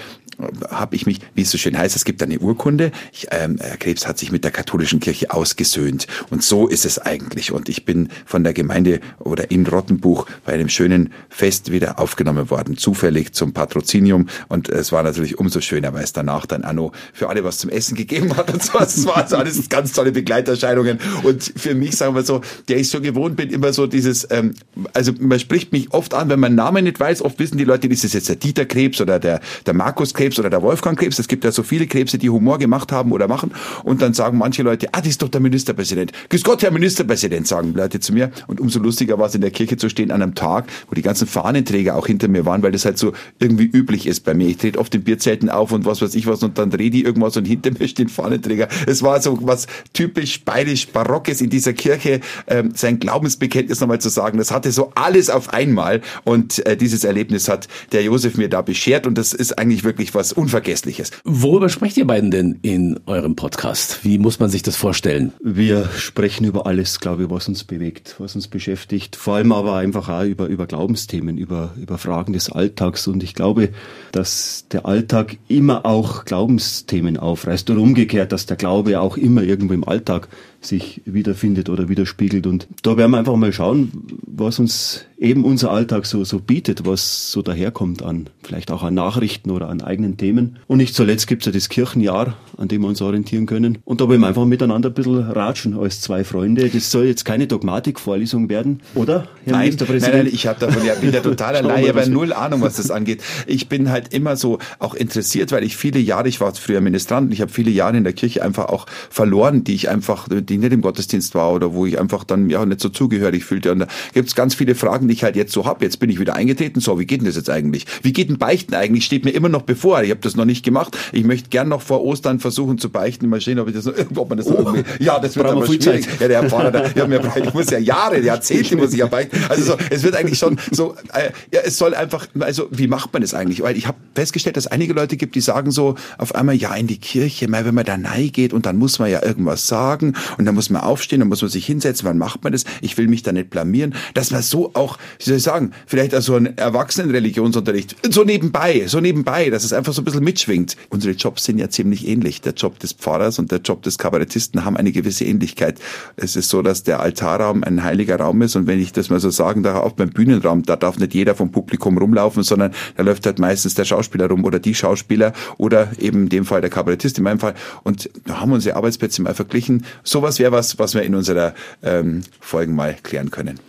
Habe 0.69 0.95
ich 0.95 1.05
mich, 1.05 1.19
wie 1.35 1.41
es 1.41 1.51
so 1.51 1.57
schön 1.57 1.77
heißt, 1.77 1.95
es 1.95 2.05
gibt 2.05 2.23
eine 2.23 2.39
Urkunde. 2.39 2.91
Ich, 3.11 3.27
ähm, 3.31 3.59
Krebs 3.79 4.07
hat 4.07 4.17
sich 4.17 4.31
mit 4.31 4.43
der 4.43 4.51
katholischen 4.51 4.99
Kirche 4.99 5.31
ausgesöhnt. 5.31 6.07
Und 6.29 6.43
so 6.43 6.67
ist 6.67 6.85
es 6.85 6.99
eigentlich. 6.99 7.51
Und 7.51 7.69
ich 7.69 7.85
bin 7.85 8.09
von 8.25 8.43
der 8.43 8.53
Gemeinde 8.53 8.99
oder 9.19 9.51
in 9.51 9.65
Rottenbuch 9.65 10.25
bei 10.45 10.53
einem 10.53 10.69
schönen 10.69 11.11
Fest 11.29 11.71
wieder 11.71 11.99
aufgenommen 11.99 12.49
worden, 12.49 12.77
zufällig 12.77 13.33
zum 13.33 13.53
Patrozinium. 13.53 14.27
Und 14.47 14.69
es 14.69 14.91
war 14.91 15.03
natürlich 15.03 15.37
umso 15.37 15.61
schöner, 15.61 15.93
weil 15.93 16.03
es 16.03 16.13
danach 16.13 16.45
dann 16.45 16.63
Anno 16.63 16.91
für 17.13 17.29
alle 17.29 17.43
was 17.43 17.57
zum 17.57 17.69
Essen 17.69 17.95
gegeben 17.95 18.35
hat. 18.37 18.53
Und 18.53 18.63
so. 18.63 18.79
Es 18.79 19.05
war 19.05 19.17
also 19.17 19.37
alles 19.37 19.69
ganz 19.69 19.91
tolle 19.91 20.11
Begleiterscheinungen. 20.11 20.99
Und 21.23 21.43
für 21.55 21.75
mich, 21.75 21.95
sagen 21.95 22.15
wir 22.15 22.23
so, 22.23 22.41
der 22.67 22.77
ich 22.77 22.89
so 22.89 23.01
gewohnt 23.01 23.35
bin, 23.35 23.49
immer 23.49 23.73
so 23.73 23.87
dieses, 23.87 24.27
ähm, 24.31 24.53
also 24.93 25.11
man 25.19 25.39
spricht 25.39 25.71
mich 25.71 25.93
oft 25.93 26.13
an, 26.13 26.29
wenn 26.29 26.39
man 26.39 26.55
Namen 26.55 26.85
nicht 26.85 26.99
weiß. 26.99 27.21
Oft 27.21 27.39
wissen 27.39 27.57
die 27.57 27.63
Leute, 27.63 27.87
ist 27.87 28.03
es 28.03 28.13
jetzt 28.13 28.29
der 28.29 28.35
Dieter 28.35 28.65
Krebs 28.65 29.01
oder 29.01 29.19
der, 29.19 29.41
der 29.65 29.73
Markus 29.73 30.13
Krebs 30.13 30.28
oder 30.37 30.49
der 30.49 30.61
Wolfgang 30.61 30.99
Krebs. 30.99 31.17
Es 31.17 31.27
gibt 31.27 31.43
ja 31.43 31.51
so 31.51 31.63
viele 31.63 31.87
Krebse, 31.87 32.17
die 32.17 32.29
Humor 32.29 32.59
gemacht 32.59 32.91
haben 32.91 33.11
oder 33.11 33.27
machen. 33.27 33.51
Und 33.83 34.01
dann 34.01 34.13
sagen 34.13 34.37
manche 34.37 34.63
Leute, 34.63 34.89
ah, 34.91 34.99
das 34.99 35.07
ist 35.07 35.21
doch 35.21 35.29
der 35.29 35.41
Ministerpräsident. 35.41 36.11
Grüß 36.29 36.43
Gott, 36.43 36.61
Herr 36.61 36.71
Ministerpräsident, 36.71 37.47
sagen 37.47 37.73
Leute 37.73 37.99
zu 37.99 38.13
mir. 38.13 38.31
Und 38.47 38.59
umso 38.59 38.79
lustiger 38.79 39.17
war 39.17 39.27
es 39.27 39.35
in 39.35 39.41
der 39.41 39.51
Kirche 39.51 39.77
zu 39.77 39.89
stehen 39.89 40.11
an 40.11 40.21
einem 40.21 40.35
Tag, 40.35 40.65
wo 40.89 40.95
die 40.95 41.01
ganzen 41.01 41.27
Fahnenträger 41.27 41.95
auch 41.95 42.07
hinter 42.07 42.27
mir 42.27 42.45
waren, 42.45 42.61
weil 42.61 42.71
das 42.71 42.85
halt 42.85 42.97
so 42.97 43.13
irgendwie 43.39 43.65
üblich 43.65 44.05
ist 44.05 44.25
bei 44.25 44.33
mir. 44.33 44.47
Ich 44.47 44.57
trete 44.57 44.77
oft 44.77 44.93
in 44.93 45.03
Bierzelten 45.03 45.49
auf 45.49 45.71
und 45.71 45.85
was 45.85 46.01
weiß 46.01 46.15
ich 46.15 46.27
was 46.27 46.43
und 46.43 46.57
dann 46.57 46.69
drehe 46.69 46.89
die 46.89 47.03
irgendwas 47.03 47.37
und 47.37 47.45
hinter 47.45 47.71
mir 47.79 47.87
stehen 47.87 48.09
Fahnenträger. 48.09 48.67
Es 48.85 49.01
war 49.01 49.21
so 49.21 49.39
was 49.41 49.67
typisch 49.93 50.43
bayerisch 50.43 50.87
Barockes 50.89 51.41
in 51.41 51.49
dieser 51.49 51.73
Kirche, 51.73 52.19
ähm, 52.47 52.71
sein 52.75 52.99
Glaubensbekenntnis 52.99 53.79
nochmal 53.79 54.01
zu 54.01 54.09
sagen. 54.09 54.37
Das 54.37 54.51
hatte 54.51 54.71
so 54.71 54.91
alles 54.95 55.29
auf 55.29 55.53
einmal 55.53 56.01
und 56.23 56.65
äh, 56.65 56.75
dieses 56.75 57.03
Erlebnis 57.03 57.47
hat 57.47 57.67
der 57.91 58.03
Josef 58.03 58.37
mir 58.37 58.49
da 58.49 58.61
beschert 58.61 59.07
und 59.07 59.17
das 59.17 59.33
ist 59.33 59.57
eigentlich 59.57 59.83
wirklich 59.83 60.13
was 60.13 60.18
Unvergessliches. 60.33 61.11
Worüber 61.23 61.69
sprecht 61.69 61.97
ihr 61.97 62.05
beiden 62.05 62.29
denn 62.29 62.59
in 62.61 62.99
eurem 63.05 63.35
Podcast? 63.35 64.03
Wie 64.03 64.17
muss 64.17 64.39
man 64.39 64.49
sich 64.49 64.61
das 64.61 64.75
vorstellen? 64.75 65.31
Wir 65.41 65.89
sprechen 65.97 66.45
über 66.45 66.65
alles, 66.67 66.99
glaube 66.99 67.23
ich, 67.23 67.29
was 67.29 67.47
uns 67.47 67.63
bewegt, 67.63 68.15
was 68.19 68.35
uns 68.35 68.47
beschäftigt. 68.47 69.15
Vor 69.15 69.35
allem 69.35 69.51
aber 69.51 69.75
einfach 69.75 70.09
auch 70.09 70.23
über, 70.23 70.47
über 70.47 70.67
Glaubensthemen, 70.67 71.37
über, 71.37 71.73
über 71.81 71.97
Fragen 71.97 72.33
des 72.33 72.51
Alltags. 72.51 73.07
Und 73.07 73.23
ich 73.23 73.33
glaube, 73.33 73.69
dass 74.11 74.65
der 74.71 74.85
Alltag 74.85 75.37
immer 75.47 75.85
auch 75.85 76.25
Glaubensthemen 76.25 77.17
aufreißt 77.17 77.69
und 77.69 77.77
umgekehrt, 77.77 78.31
dass 78.31 78.45
der 78.45 78.57
Glaube 78.57 78.99
auch 78.99 79.15
immer 79.15 79.41
irgendwo 79.41 79.73
im 79.73 79.87
Alltag 79.87 80.27
sich 80.61 81.01
wiederfindet 81.05 81.69
oder 81.69 81.89
widerspiegelt. 81.89 82.45
Und 82.47 82.67
da 82.83 82.97
werden 82.97 83.11
wir 83.11 83.17
einfach 83.17 83.35
mal 83.35 83.53
schauen, 83.53 83.91
was 84.25 84.59
uns 84.59 85.05
eben 85.17 85.43
unser 85.43 85.71
Alltag 85.71 86.05
so, 86.05 86.23
so 86.23 86.39
bietet, 86.39 86.85
was 86.85 87.31
so 87.31 87.41
daherkommt 87.41 88.03
an, 88.03 88.27
vielleicht 88.41 88.71
auch 88.71 88.83
an 88.83 88.93
Nachrichten 88.93 89.51
oder 89.51 89.69
an 89.69 89.81
eigenen 89.81 90.17
Themen. 90.17 90.57
Und 90.67 90.77
nicht 90.77 90.95
zuletzt 90.95 91.27
gibt's 91.27 91.45
ja 91.45 91.51
das 91.51 91.69
Kirchenjahr, 91.69 92.35
an 92.57 92.67
dem 92.67 92.81
wir 92.81 92.87
uns 92.87 93.01
orientieren 93.01 93.45
können. 93.45 93.79
Und 93.83 94.01
da 94.01 94.07
wollen 94.07 94.21
wir 94.21 94.27
einfach 94.27 94.45
miteinander 94.45 94.89
ein 94.89 94.93
bisschen 94.93 95.19
ratschen 95.19 95.77
als 95.77 96.01
zwei 96.01 96.23
Freunde. 96.23 96.69
Das 96.69 96.91
soll 96.91 97.05
jetzt 97.05 97.25
keine 97.25 97.47
Dogmatikvorlesung 97.47 98.49
werden, 98.49 98.81
oder, 98.95 99.27
Herr 99.43 99.53
nein? 99.53 99.75
Nein, 99.79 99.99
nein, 100.01 100.27
ich 100.27 100.47
habe 100.47 100.59
davon 100.59 100.85
ja 100.85 100.95
bin 100.95 101.13
ja 101.13 101.21
totaler 101.21 101.61
Laie, 101.61 101.89
aber 101.89 102.05
null 102.05 102.33
Ahnung, 102.33 102.61
was 102.61 102.77
das 102.77 102.91
angeht. 102.91 103.21
Ich 103.45 103.67
bin 103.69 103.89
halt 103.89 104.13
immer 104.13 104.35
so 104.35 104.59
auch 104.79 104.93
interessiert, 104.93 105.51
weil 105.51 105.63
ich 105.63 105.75
viele 105.75 105.99
Jahre, 105.99 106.27
ich 106.27 106.39
war 106.41 106.53
früher 106.55 106.81
Ministrant 106.81 107.27
und 107.27 107.33
ich 107.33 107.41
habe 107.41 107.51
viele 107.51 107.71
Jahre 107.71 107.97
in 107.97 108.03
der 108.03 108.13
Kirche 108.13 108.43
einfach 108.43 108.65
auch 108.65 108.85
verloren, 109.09 109.63
die 109.63 109.73
ich 109.73 109.89
einfach, 109.89 110.27
die 110.49 110.57
nicht 110.57 110.73
im 110.73 110.81
Gottesdienst 110.81 111.35
war 111.35 111.51
oder 111.53 111.73
wo 111.73 111.85
ich 111.85 111.99
einfach 111.99 112.23
dann 112.23 112.49
ja 112.49 112.65
nicht 112.65 112.81
so 112.81 112.89
zugehörig 112.89 113.45
fühlte. 113.45 113.71
Und 113.71 113.79
da 113.79 113.87
gibt's 114.13 114.35
ganz 114.35 114.55
viele 114.55 114.75
Fragen, 114.75 115.07
die 115.07 115.13
ich 115.13 115.23
halt 115.23 115.35
jetzt 115.35 115.53
so 115.53 115.65
hab. 115.65 115.81
Jetzt 115.81 115.99
bin 115.99 116.09
ich 116.09 116.19
wieder 116.19 116.35
eingetreten. 116.35 116.79
So, 116.79 116.99
wie 116.99 117.05
geht 117.05 117.21
denn 117.21 117.27
das 117.27 117.35
jetzt 117.35 117.49
eigentlich? 117.49 117.85
Wie 118.01 118.13
geht 118.13 118.29
denn 118.29 118.37
Beichten 118.37 118.73
eigentlich? 118.73 119.05
Steht 119.05 119.25
mir 119.25 119.31
immer 119.31 119.49
noch 119.49 119.61
bevor. 119.61 120.01
Ich 120.03 120.09
habe 120.09 120.19
das 120.21 120.35
noch 120.35 120.45
nicht 120.45 120.65
gemacht. 120.65 120.97
Ich 121.11 121.23
möchte 121.23 121.49
gern 121.49 121.69
noch 121.69 121.81
vor 121.81 122.03
Ostern 122.03 122.39
versuchen 122.39 122.77
zu 122.77 122.89
beichten. 122.89 123.29
Mal 123.29 123.41
sehen, 123.41 123.59
ob 123.59 123.67
ich 123.67 123.75
das 123.75 123.85
noch, 123.85 123.93
ob 124.15 124.29
man 124.29 124.37
das 124.37 124.47
irgendwie. 124.47 124.83
Ja, 124.99 125.19
das 125.19 125.35
wird 125.35 125.47
aber 125.47 125.65
schwierig. 125.65 125.81
Zeit. 125.81 126.07
Ja, 126.19 126.27
der 126.27 126.41
Herr 126.41 126.49
Pfarrer, 126.49 126.71
der, 126.71 126.91
ja, 126.95 127.07
mir, 127.07 127.21
ich 127.35 127.53
muss 127.53 127.69
ja 127.69 127.77
Jahre, 127.77 128.19
Jahrzehnte 128.23 128.75
muss 128.75 128.93
ich 128.93 128.99
ja 128.99 129.07
beichten. 129.07 129.37
Also 129.47 129.63
so, 129.63 129.77
es 129.89 130.03
wird 130.03 130.15
eigentlich 130.15 130.39
schon 130.39 130.57
so, 130.71 130.95
äh, 131.13 131.31
ja, 131.53 131.61
es 131.63 131.77
soll 131.77 131.93
einfach, 131.93 132.27
also 132.39 132.67
wie 132.71 132.87
macht 132.87 133.13
man 133.13 133.21
das 133.21 133.33
eigentlich? 133.33 133.61
Weil 133.61 133.77
ich 133.77 133.87
habe 133.87 133.97
festgestellt, 134.15 134.57
dass 134.57 134.67
einige 134.67 134.93
Leute 134.93 135.17
gibt, 135.17 135.35
die 135.35 135.41
sagen 135.41 135.71
so 135.71 135.95
auf 136.17 136.35
einmal, 136.35 136.55
ja, 136.55 136.73
in 136.75 136.87
die 136.87 136.97
Kirche, 136.97 137.47
mal 137.47 137.65
wenn 137.65 137.75
man 137.75 137.85
da 137.85 137.97
geht 138.31 138.53
und 138.53 138.65
dann 138.65 138.77
muss 138.77 138.99
man 138.99 139.09
ja 139.09 139.23
irgendwas 139.23 139.67
sagen 139.67 140.13
und 140.39 140.45
dann 140.45 140.55
muss 140.55 140.69
man 140.69 140.81
aufstehen, 140.81 141.19
dann 141.19 141.27
muss 141.27 141.41
man 141.41 141.51
sich 141.51 141.65
hinsetzen, 141.65 142.07
wann 142.07 142.17
macht 142.17 142.45
man 142.45 142.53
das? 142.53 142.63
Ich 142.79 142.97
will 142.97 143.09
mich 143.09 143.23
da 143.23 143.33
nicht 143.33 143.49
blamieren. 143.49 143.93
Dass 144.13 144.31
man 144.31 144.41
so 144.41 144.71
auch, 144.73 144.97
wie 145.17 145.25
soll 145.25 145.35
ich 145.35 145.43
sagen, 145.43 145.71
vielleicht 145.85 146.13
also 146.13 146.35
ein 146.37 146.57
Erwachsenenreligionsunterricht, 146.57 147.97
so 148.09 148.23
nebenbei, 148.23 148.83
so 148.87 149.01
nebenbei, 149.01 149.49
dass 149.49 149.65
es 149.65 149.73
einfach 149.73 149.91
so 149.91 150.01
ein 150.01 150.05
bisschen 150.05 150.23
mitschwingt. 150.23 150.77
Unsere 150.87 151.13
Jobs 151.13 151.43
sind 151.43 151.59
ja 151.59 151.69
ziemlich 151.69 152.07
ähnlich. 152.07 152.39
Der 152.39 152.53
Job 152.53 152.79
des 152.79 152.93
Pfarrers 152.93 153.37
und 153.37 153.51
der 153.51 153.59
Job 153.59 153.83
des 153.83 153.97
Kabarettisten 153.97 154.63
haben 154.63 154.77
eine 154.77 154.93
gewisse 154.93 155.25
Ähnlichkeit. 155.25 155.77
Es 156.15 156.37
ist 156.37 156.47
so, 156.47 156.61
dass 156.61 156.83
der 156.83 157.01
Altarraum 157.01 157.65
ein 157.65 157.83
heiliger 157.83 158.17
Raum 158.17 158.41
ist 158.41 158.55
und 158.55 158.65
wenn 158.65 158.79
ich 158.79 158.93
das 158.93 159.09
mal 159.09 159.19
so 159.19 159.31
sagen 159.31 159.61
darf, 159.61 159.83
auch 159.83 159.91
beim 159.91 160.09
Bühnenraum, 160.09 160.63
da 160.63 160.77
darf 160.77 160.99
nicht 160.99 161.13
jeder 161.13 161.35
vom 161.35 161.51
Publikum 161.51 161.97
rumlaufen, 161.97 162.43
sondern 162.43 162.71
da 162.95 163.03
läuft 163.03 163.25
halt 163.25 163.39
meistens 163.39 163.73
der 163.73 163.83
Schauspieler 163.83 164.29
rum 164.29 164.45
oder 164.45 164.59
die 164.59 164.73
Schauspieler 164.73 165.33
oder 165.57 165.89
eben 165.99 166.23
in 166.23 166.29
dem 166.29 166.45
Fall 166.45 166.61
der 166.61 166.69
Kabarettist 166.69 167.17
in 167.17 167.25
meinem 167.25 167.39
Fall. 167.39 167.55
Und 167.83 168.09
da 168.25 168.39
haben 168.39 168.51
wir 168.51 168.55
unsere 168.55 168.77
Arbeitsplätze 168.77 169.21
mal 169.21 169.33
verglichen. 169.33 169.85
Sowas 170.03 170.28
wäre 170.37 170.51
was, 170.51 170.77
was 170.77 170.93
wir 170.93 171.01
in 171.01 171.15
unserer 171.15 171.55
ähm, 171.81 172.21
Folgen 172.39 172.75
mal 172.75 172.95
klären 173.01 173.31
können. 173.31 173.59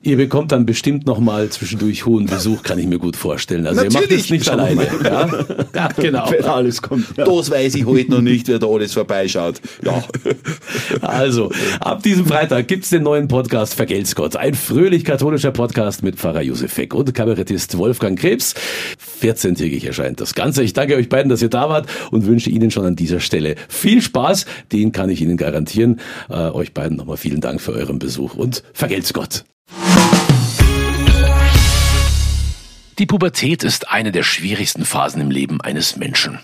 Ihr 0.00 0.16
bekommt 0.16 0.52
dann 0.52 0.64
bestimmt 0.64 1.06
noch 1.06 1.18
mal 1.18 1.48
zwischendurch 1.48 2.06
hohen 2.06 2.26
Besuch, 2.26 2.62
kann 2.62 2.78
ich 2.78 2.86
mir 2.86 3.00
gut 3.00 3.16
vorstellen. 3.16 3.66
Also 3.66 3.82
ihr 3.82 3.92
macht 3.92 4.02
Natürlich, 4.02 4.24
es 4.24 4.30
nicht 4.30 4.44
schauen 4.44 4.60
alleine. 4.60 4.86
Ja? 5.02 5.28
ja, 5.74 5.88
genau. 5.96 6.30
Wenn 6.30 6.44
alles 6.44 6.80
kommt. 6.80 7.16
Ja. 7.16 7.24
Das 7.24 7.50
weiß 7.50 7.74
ich 7.74 7.84
heute 7.84 8.12
noch 8.12 8.20
nicht, 8.20 8.46
wer 8.46 8.60
da 8.60 8.68
alles 8.68 8.92
vorbeischaut. 8.94 9.60
Ja. 9.84 10.02
Also, 11.00 11.50
ab 11.80 12.02
diesem 12.02 12.26
Freitag 12.26 12.68
gibt's 12.68 12.90
den 12.90 13.02
neuen 13.02 13.28
Podcast 13.28 13.74
Vergelt's 13.74 14.14
Gott. 14.14 14.36
Ein 14.36 14.54
fröhlich 14.54 15.04
katholischer 15.04 15.50
Podcast 15.50 16.02
mit 16.02 16.16
Pfarrer 16.16 16.42
Josef 16.42 16.72
Feck 16.72 16.94
und 16.94 17.14
Kabarettist 17.14 17.76
Wolfgang 17.78 18.18
Krebs. 18.18 18.54
14-tägig 19.22 19.86
erscheint 19.86 20.20
das 20.20 20.34
Ganze. 20.34 20.62
Ich 20.62 20.72
danke 20.72 20.96
euch 20.96 21.08
beiden, 21.08 21.28
dass 21.28 21.42
ihr 21.42 21.48
da 21.48 21.68
wart 21.68 21.88
und 22.10 22.26
wünsche 22.26 22.50
Ihnen 22.50 22.70
schon 22.70 22.84
an 22.84 22.96
dieser 22.96 23.20
Stelle 23.20 23.54
viel 23.68 24.02
Spaß. 24.02 24.46
Den 24.72 24.92
kann 24.92 25.10
ich 25.10 25.20
Ihnen 25.20 25.36
garantieren. 25.36 26.00
Äh, 26.28 26.50
euch 26.50 26.72
beiden 26.72 26.96
nochmal 26.96 27.16
vielen 27.16 27.40
Dank 27.40 27.60
für 27.60 27.72
euren 27.72 27.98
Besuch 27.98 28.34
und 28.34 28.62
Vergelt's 28.72 29.12
Gott. 29.12 29.44
Die 32.98 33.06
Pubertät 33.06 33.62
ist 33.62 33.90
eine 33.90 34.10
der 34.10 34.24
schwierigsten 34.24 34.84
Phasen 34.84 35.20
im 35.20 35.30
Leben 35.30 35.60
eines 35.60 35.96
Menschen. 35.96 36.40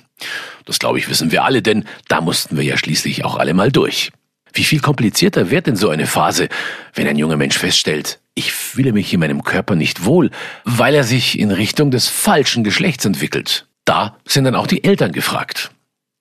Das 0.66 0.78
glaube 0.78 0.98
ich 0.98 1.08
wissen 1.08 1.32
wir 1.32 1.44
alle, 1.44 1.62
denn 1.62 1.84
da 2.06 2.20
mussten 2.20 2.56
wir 2.56 2.62
ja 2.62 2.76
schließlich 2.76 3.24
auch 3.24 3.36
alle 3.36 3.54
mal 3.54 3.72
durch. 3.72 4.12
Wie 4.52 4.62
viel 4.62 4.78
komplizierter 4.78 5.50
wird 5.50 5.66
denn 5.66 5.74
so 5.74 5.88
eine 5.88 6.06
Phase, 6.06 6.48
wenn 6.94 7.08
ein 7.08 7.18
junger 7.18 7.36
Mensch 7.36 7.58
feststellt, 7.58 8.20
ich 8.36 8.52
fühle 8.52 8.92
mich 8.92 9.12
in 9.12 9.18
meinem 9.18 9.42
Körper 9.42 9.74
nicht 9.74 10.04
wohl, 10.04 10.30
weil 10.64 10.94
er 10.94 11.02
sich 11.02 11.38
in 11.40 11.50
Richtung 11.50 11.90
des 11.90 12.06
falschen 12.06 12.62
Geschlechts 12.62 13.04
entwickelt. 13.04 13.66
Da 13.84 14.16
sind 14.24 14.44
dann 14.44 14.54
auch 14.54 14.68
die 14.68 14.84
Eltern 14.84 15.10
gefragt. 15.10 15.72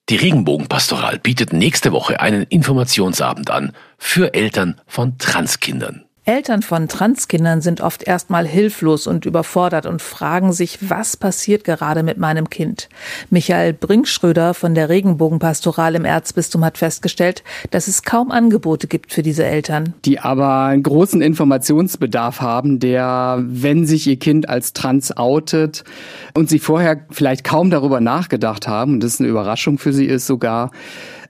Die 0.08 0.16
Regenbogenpastoral 0.16 1.20
bietet 1.20 1.52
nächste 1.52 1.92
Woche 1.92 2.18
einen 2.18 2.42
Informationsabend 2.42 3.50
an 3.50 3.72
für 3.98 4.34
Eltern 4.34 4.80
von 4.86 5.16
Transkindern. 5.16 6.04
Eltern 6.26 6.62
von 6.62 6.88
Transkindern 6.88 7.60
sind 7.60 7.82
oft 7.82 8.02
erstmal 8.02 8.46
hilflos 8.46 9.06
und 9.06 9.26
überfordert 9.26 9.84
und 9.84 10.00
fragen 10.00 10.54
sich, 10.54 10.78
was 10.88 11.18
passiert 11.18 11.64
gerade 11.64 12.02
mit 12.02 12.16
meinem 12.16 12.48
Kind. 12.48 12.88
Michael 13.28 13.74
Brinkschröder 13.74 14.54
von 14.54 14.74
der 14.74 14.88
Regenbogenpastoral 14.88 15.94
im 15.94 16.06
Erzbistum 16.06 16.64
hat 16.64 16.78
festgestellt, 16.78 17.44
dass 17.70 17.88
es 17.88 18.04
kaum 18.04 18.30
Angebote 18.30 18.86
gibt 18.86 19.12
für 19.12 19.22
diese 19.22 19.44
Eltern. 19.44 19.92
Die 20.06 20.18
aber 20.18 20.64
einen 20.64 20.82
großen 20.82 21.20
Informationsbedarf 21.20 22.40
haben, 22.40 22.80
der, 22.80 23.42
wenn 23.46 23.84
sich 23.84 24.06
ihr 24.06 24.18
Kind 24.18 24.48
als 24.48 24.72
trans 24.72 25.14
outet 25.14 25.84
und 26.32 26.48
sie 26.48 26.58
vorher 26.58 27.04
vielleicht 27.10 27.44
kaum 27.44 27.68
darüber 27.68 28.00
nachgedacht 28.00 28.66
haben, 28.66 28.94
und 28.94 29.04
das 29.04 29.20
eine 29.20 29.28
Überraschung 29.28 29.76
für 29.76 29.92
sie 29.92 30.06
ist 30.06 30.26
sogar, 30.26 30.70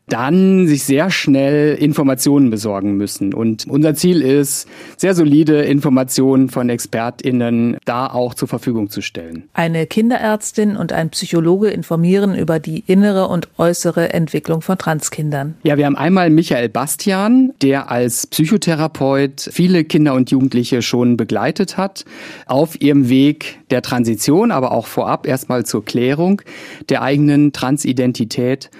dann 0.09 0.67
sich 0.67 0.85
sehr 0.85 1.11
schnell 1.11 1.75
Informationen 1.75 2.51
besorgen 2.51 2.97
müssen. 2.97 3.33
Und 3.33 3.67
unser 3.67 3.95
Ziel 3.95 4.21
ist, 4.21 4.69
sehr 4.97 5.15
solide 5.15 5.63
Informationen 5.63 6.51
von 6.51 6.69
ExpertInnen 6.69 7.79
da 7.85 8.09
auch 8.09 8.35
zur 8.35 8.49
Verfügung 8.49 8.91
zu 8.91 9.01
stellen. 9.01 9.45
Eine 9.55 9.87
Kinderärztin 9.87 10.77
und 10.77 10.93
ein 10.93 11.11
Psychologe 11.11 11.71
informieren 11.71 12.37
über 12.37 12.59
die 12.59 12.85
innere 12.87 13.29
und 13.29 13.49
äußere 13.57 14.13
Entwicklung 14.13 14.61
von 14.61 14.77
Transkindern. 14.77 15.55
Ja, 15.63 15.79
wir 15.79 15.87
haben 15.87 15.97
einmal 15.97 16.29
Michael 16.29 16.69
Bastian, 16.69 17.53
der 17.63 17.91
als 17.91 18.27
Psychotherapeut 18.27 19.49
viele 19.53 19.85
Kinder 19.85 20.15
und 20.15 20.31
Jugendliche 20.31 20.83
schon 20.83 21.17
begleitet 21.17 21.77
hat 21.79 22.05
auf 22.47 22.81
ihrem 22.81 23.09
Weg 23.09 23.59
der 23.71 23.81
Transition, 23.81 24.51
aber 24.51 24.73
auch 24.73 24.87
vorab 24.87 25.27
erstmal 25.27 25.65
zur 25.65 25.85
Klärung 25.85 26.43
der 26.89 27.03
eigenen 27.03 27.53
Transidentität. 27.53 28.71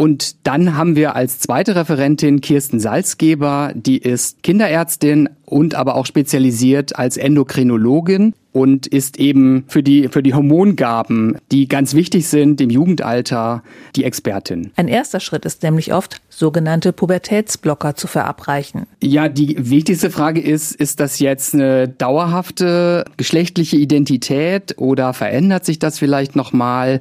Und 0.00 0.46
dann 0.46 0.78
haben 0.78 0.96
wir 0.96 1.14
als 1.14 1.40
zweite 1.40 1.76
Referentin 1.76 2.40
Kirsten 2.40 2.80
Salzgeber, 2.80 3.72
die 3.74 3.98
ist 3.98 4.42
Kinderärztin 4.42 5.28
und 5.44 5.74
aber 5.74 5.94
auch 5.94 6.06
spezialisiert 6.06 6.98
als 6.98 7.18
Endokrinologin 7.18 8.32
und 8.52 8.86
ist 8.86 9.18
eben 9.18 9.64
für 9.68 9.82
die, 9.82 10.08
für 10.08 10.22
die 10.22 10.32
Hormongaben, 10.32 11.36
die 11.52 11.68
ganz 11.68 11.92
wichtig 11.92 12.28
sind 12.28 12.62
im 12.62 12.70
Jugendalter, 12.70 13.62
die 13.94 14.04
Expertin. 14.04 14.72
Ein 14.76 14.88
erster 14.88 15.20
Schritt 15.20 15.44
ist 15.44 15.62
nämlich 15.62 15.92
oft, 15.92 16.22
sogenannte 16.40 16.92
Pubertätsblocker 16.92 17.94
zu 17.94 18.06
verabreichen. 18.06 18.86
Ja, 19.02 19.28
die 19.28 19.56
wichtigste 19.70 20.10
Frage 20.10 20.40
ist, 20.40 20.74
ist 20.74 20.98
das 20.98 21.18
jetzt 21.20 21.54
eine 21.54 21.86
dauerhafte 21.86 23.04
geschlechtliche 23.18 23.76
Identität 23.76 24.74
oder 24.78 25.12
verändert 25.12 25.66
sich 25.66 25.78
das 25.78 25.98
vielleicht 25.98 26.34
nochmal? 26.36 27.00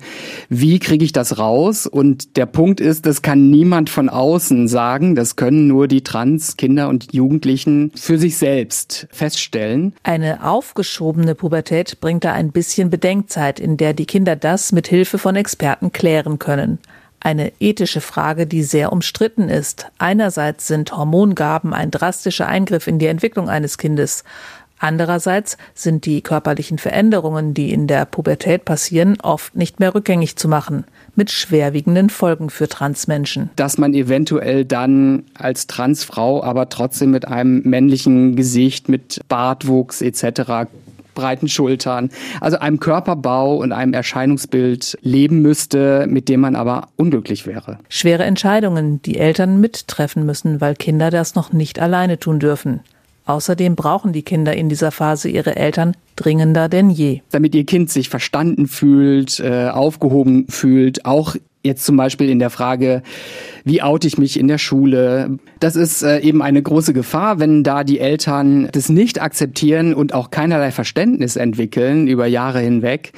Wie 0.50 0.80
kriege 0.80 1.06
ich 1.06 1.14
das 1.14 1.40
raus? 1.40 1.88
Und 1.88 2.36
der 2.36 2.46
Punkt 2.46 2.82
ist, 2.82 3.06
das 3.06 3.22
kann 3.22 3.50
niemand 3.50 3.90
von 3.90 4.10
außen 4.10 4.68
sagen, 4.68 5.16
das 5.16 5.38
können 5.38 5.68
nur 5.68 5.88
die 5.88 6.04
Trans-Kinder 6.04 6.90
und 6.90 7.14
Jugendlichen 7.14 7.92
für 7.96 8.20
sich 8.20 8.36
selbst 8.38 9.08
feststellen. 9.10 9.94
Eine 10.04 10.46
aufgeschobene 10.46 11.34
Pubertät 11.34 12.02
bringt 12.02 12.26
da 12.26 12.34
ein 12.34 12.52
bisschen 12.52 12.90
Bedenkzeit, 12.90 13.62
in 13.62 13.78
der 13.78 13.94
die 13.94 14.06
Kinder 14.06 14.36
das 14.36 14.74
mit 14.74 14.90
Hilfe 14.90 15.18
von 15.18 15.38
Experten 15.38 15.94
klären 15.94 16.40
können. 16.40 16.80
Eine 17.22 17.52
ethische 17.60 18.02
Frage, 18.02 18.48
die 18.48 18.64
sehr 18.64 18.94
umstritten 18.94 19.50
ist. 19.50 19.88
Einerseits 19.98 20.68
sind 20.68 20.96
Hormongaben 20.96 21.74
ein 21.74 21.92
drastischer 21.92 22.48
Eingriff 22.48 22.88
in 22.88 22.98
die 23.00 23.08
Entwicklung 23.08 23.50
eines 23.50 23.78
Kindes. 23.78 24.24
Andererseits 24.80 25.58
sind 25.74 26.06
die 26.06 26.22
körperlichen 26.22 26.78
Veränderungen, 26.78 27.54
die 27.54 27.74
in 27.74 27.88
der 27.88 28.06
Pubertät 28.06 28.64
passieren, 28.64 29.18
oft 29.22 29.54
nicht 29.54 29.82
mehr 29.82 29.94
rückgängig 29.94 30.38
zu 30.38 30.48
machen, 30.48 30.86
mit 31.16 31.32
schwerwiegenden 31.32 32.10
Folgen 32.10 32.50
für 32.50 32.70
Transmenschen. 32.70 33.50
Dass 33.58 33.78
man 33.78 33.94
eventuell 33.94 34.64
dann 34.64 35.24
als 35.34 35.68
Transfrau 35.68 36.42
aber 36.42 36.70
trotzdem 36.70 37.12
mit 37.12 37.28
einem 37.28 37.62
männlichen 37.64 38.38
Gesicht, 38.38 38.88
mit 38.88 39.20
Bartwuchs 39.28 40.02
etc 40.02 40.70
breiten 41.16 41.48
Schultern, 41.48 42.10
also 42.42 42.60
einem 42.60 42.80
Körperbau 42.80 43.58
und 43.58 43.72
einem 43.72 43.94
Erscheinungsbild 43.94 44.98
leben 45.02 45.42
müsste, 45.42 46.06
mit 46.08 46.30
dem 46.30 46.42
man 46.42 46.56
aber 46.56 46.90
unglücklich 46.96 47.46
wäre. 47.46 47.80
Schwere 47.90 48.24
Entscheidungen, 48.24 49.02
die 49.02 49.18
Eltern 49.18 49.60
mittreffen 49.60 50.26
müssen, 50.26 50.62
weil 50.62 50.76
Kinder 50.76 51.10
das 51.10 51.36
noch 51.36 51.54
nicht 51.54 51.80
alleine 51.80 52.20
tun 52.20 52.40
dürfen. 52.40 52.82
Außerdem 53.30 53.76
brauchen 53.76 54.12
die 54.12 54.24
Kinder 54.24 54.56
in 54.56 54.70
dieser 54.70 54.90
Phase 54.92 55.30
ihre 55.30 55.56
Eltern 55.56 55.96
dringender 56.16 56.68
denn 56.68 56.90
je. 56.90 57.22
Damit 57.30 57.54
ihr 57.54 57.64
Kind 57.64 57.92
sich 57.92 58.10
verstanden 58.10 58.68
fühlt, 58.68 59.40
äh, 59.40 59.70
aufgehoben 59.70 60.48
fühlt, 60.50 61.06
auch 61.06 61.36
jetzt 61.64 61.86
zum 61.86 61.98
Beispiel 61.98 62.30
in 62.30 62.40
der 62.40 62.50
Frage, 62.50 63.04
wie 63.66 63.82
oute 63.82 64.08
ich 64.08 64.18
mich 64.18 64.40
in 64.40 64.48
der 64.48 64.58
Schule? 64.58 65.38
Das 65.60 65.76
ist 65.76 66.02
äh, 66.02 66.20
eben 66.20 66.42
eine 66.42 66.62
große 66.62 66.94
Gefahr, 66.94 67.40
wenn 67.40 67.64
da 67.64 67.84
die 67.84 68.00
Eltern 68.00 68.70
das 68.72 68.90
nicht 68.90 69.22
akzeptieren 69.22 69.94
und 69.94 70.14
auch 70.14 70.32
keinerlei 70.32 70.72
Verständnis 70.72 71.36
entwickeln 71.36 72.08
über 72.08 72.28
Jahre 72.28 72.60
hinweg, 72.60 73.12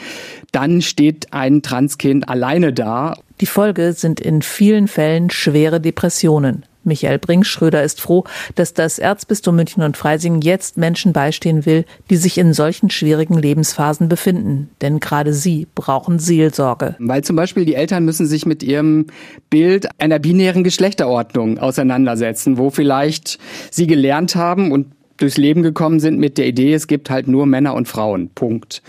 dann 0.51 0.82
steht 0.82 1.34
ein 1.34 1.62
Transkind 1.62 2.27
alleine 2.27 2.73
da. 2.73 3.15
Die 3.39 3.45
Folge 3.45 3.93
sind 3.93 4.19
in 4.19 4.41
vielen 4.41 4.88
Fällen 4.88 5.30
schwere 5.30 5.80
Depressionen. 5.80 6.65
Michael 6.84 7.20
Brinkschröder 7.20 7.84
ist 7.84 8.02
froh, 8.02 8.24
dass 8.56 8.74
das 8.74 9.00
Erzbistum 9.00 9.56
München 9.56 9.84
und 9.84 9.98
Freising 9.98 10.41
jetzt 10.41 10.78
Menschen 10.78 11.13
beistehen 11.13 11.65
will, 11.65 11.86
die 12.10 12.15
sich 12.15 12.38
in 12.38 12.54
solchen 12.54 12.89
schwierigen 12.89 13.38
Lebensphasen 13.38 14.10
befinden. 14.10 14.70
Denn 14.82 15.00
gerade 15.00 15.34
sie 15.34 15.67
brauchen 15.76 16.20
Seelsorge. 16.20 16.96
Weil 17.00 17.24
zum 17.24 17.36
Beispiel 17.36 17.65
die 17.65 17.76
Eltern 17.76 18.06
müssen 18.06 18.26
sich 18.26 18.46
mit 18.46 18.63
ihrem 18.63 19.08
Bild 19.50 19.88
einer 20.00 20.20
binären 20.20 20.63
Geschlechterordnung 20.63 21.60
auseinandersetzen, 21.60 22.58
wo 22.58 22.70
vielleicht 22.70 23.38
sie 23.70 23.88
gelernt 23.88 24.36
haben 24.36 24.72
und 24.72 24.88
durchs 25.22 25.38
Leben 25.38 25.64
gekommen 25.64 26.00
sind 26.00 26.20
mit 26.20 26.38
der 26.38 26.48
Idee, 26.48 26.74
es 26.74 26.88
gibt 26.88 27.10
halt 27.10 27.28
nur 27.28 27.46
Männer 27.46 27.74
und 27.74 27.88
Frauen. 27.88 28.30
Punkt. 28.30 28.82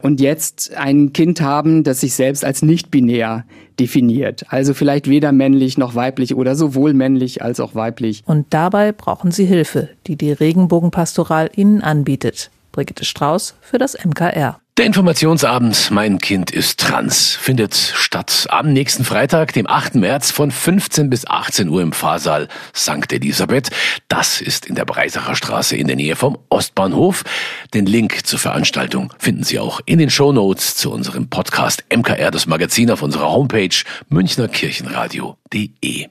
Und 0.00 0.20
jetzt 0.20 0.76
ein 0.76 1.12
Kind 1.12 1.40
haben, 1.40 1.82
das 1.84 2.00
sich 2.00 2.14
selbst 2.14 2.44
als 2.44 2.62
nicht 2.62 2.90
binär 2.90 3.44
definiert. 3.78 4.44
Also 4.48 4.74
vielleicht 4.74 5.08
weder 5.08 5.32
männlich 5.32 5.78
noch 5.78 5.94
weiblich 5.94 6.34
oder 6.34 6.54
sowohl 6.54 6.94
männlich 6.94 7.42
als 7.42 7.60
auch 7.60 7.74
weiblich. 7.74 8.22
Und 8.26 8.46
dabei 8.50 8.92
brauchen 8.92 9.30
sie 9.30 9.44
Hilfe, 9.44 9.90
die 10.06 10.16
die 10.16 10.32
Regenbogenpastoral 10.32 11.50
ihnen 11.54 11.82
anbietet. 11.82 12.50
Brigitte 12.72 13.04
Strauß 13.04 13.56
für 13.60 13.78
das 13.78 13.96
MKR. 14.04 14.60
Der 14.78 14.86
Informationsabend 14.86 15.90
Mein 15.90 16.18
Kind 16.18 16.52
ist 16.52 16.78
trans 16.78 17.34
findet 17.34 17.74
statt 17.74 18.46
am 18.48 18.72
nächsten 18.72 19.02
Freitag, 19.02 19.52
dem 19.52 19.66
8. 19.66 19.96
März 19.96 20.30
von 20.30 20.52
15 20.52 21.10
bis 21.10 21.26
18 21.26 21.68
Uhr 21.68 21.82
im 21.82 21.90
Pfarrsaal 21.90 22.46
St. 22.76 23.12
Elisabeth. 23.12 23.70
Das 24.06 24.40
ist 24.40 24.66
in 24.66 24.76
der 24.76 24.84
Breisacher 24.84 25.34
Straße 25.34 25.76
in 25.76 25.88
der 25.88 25.96
Nähe 25.96 26.14
vom 26.14 26.38
Ostbahnhof. 26.48 27.24
Den 27.74 27.86
Link 27.86 28.24
zur 28.24 28.38
Veranstaltung 28.38 29.12
finden 29.18 29.42
Sie 29.42 29.58
auch 29.58 29.80
in 29.84 29.98
den 29.98 30.10
Show 30.10 30.30
Notes 30.30 30.76
zu 30.76 30.92
unserem 30.92 31.28
Podcast 31.28 31.84
MKR, 31.92 32.30
das 32.30 32.46
Magazin 32.46 32.92
auf 32.92 33.02
unserer 33.02 33.32
Homepage 33.32 33.74
münchnerkirchenradio.de. 34.10 36.06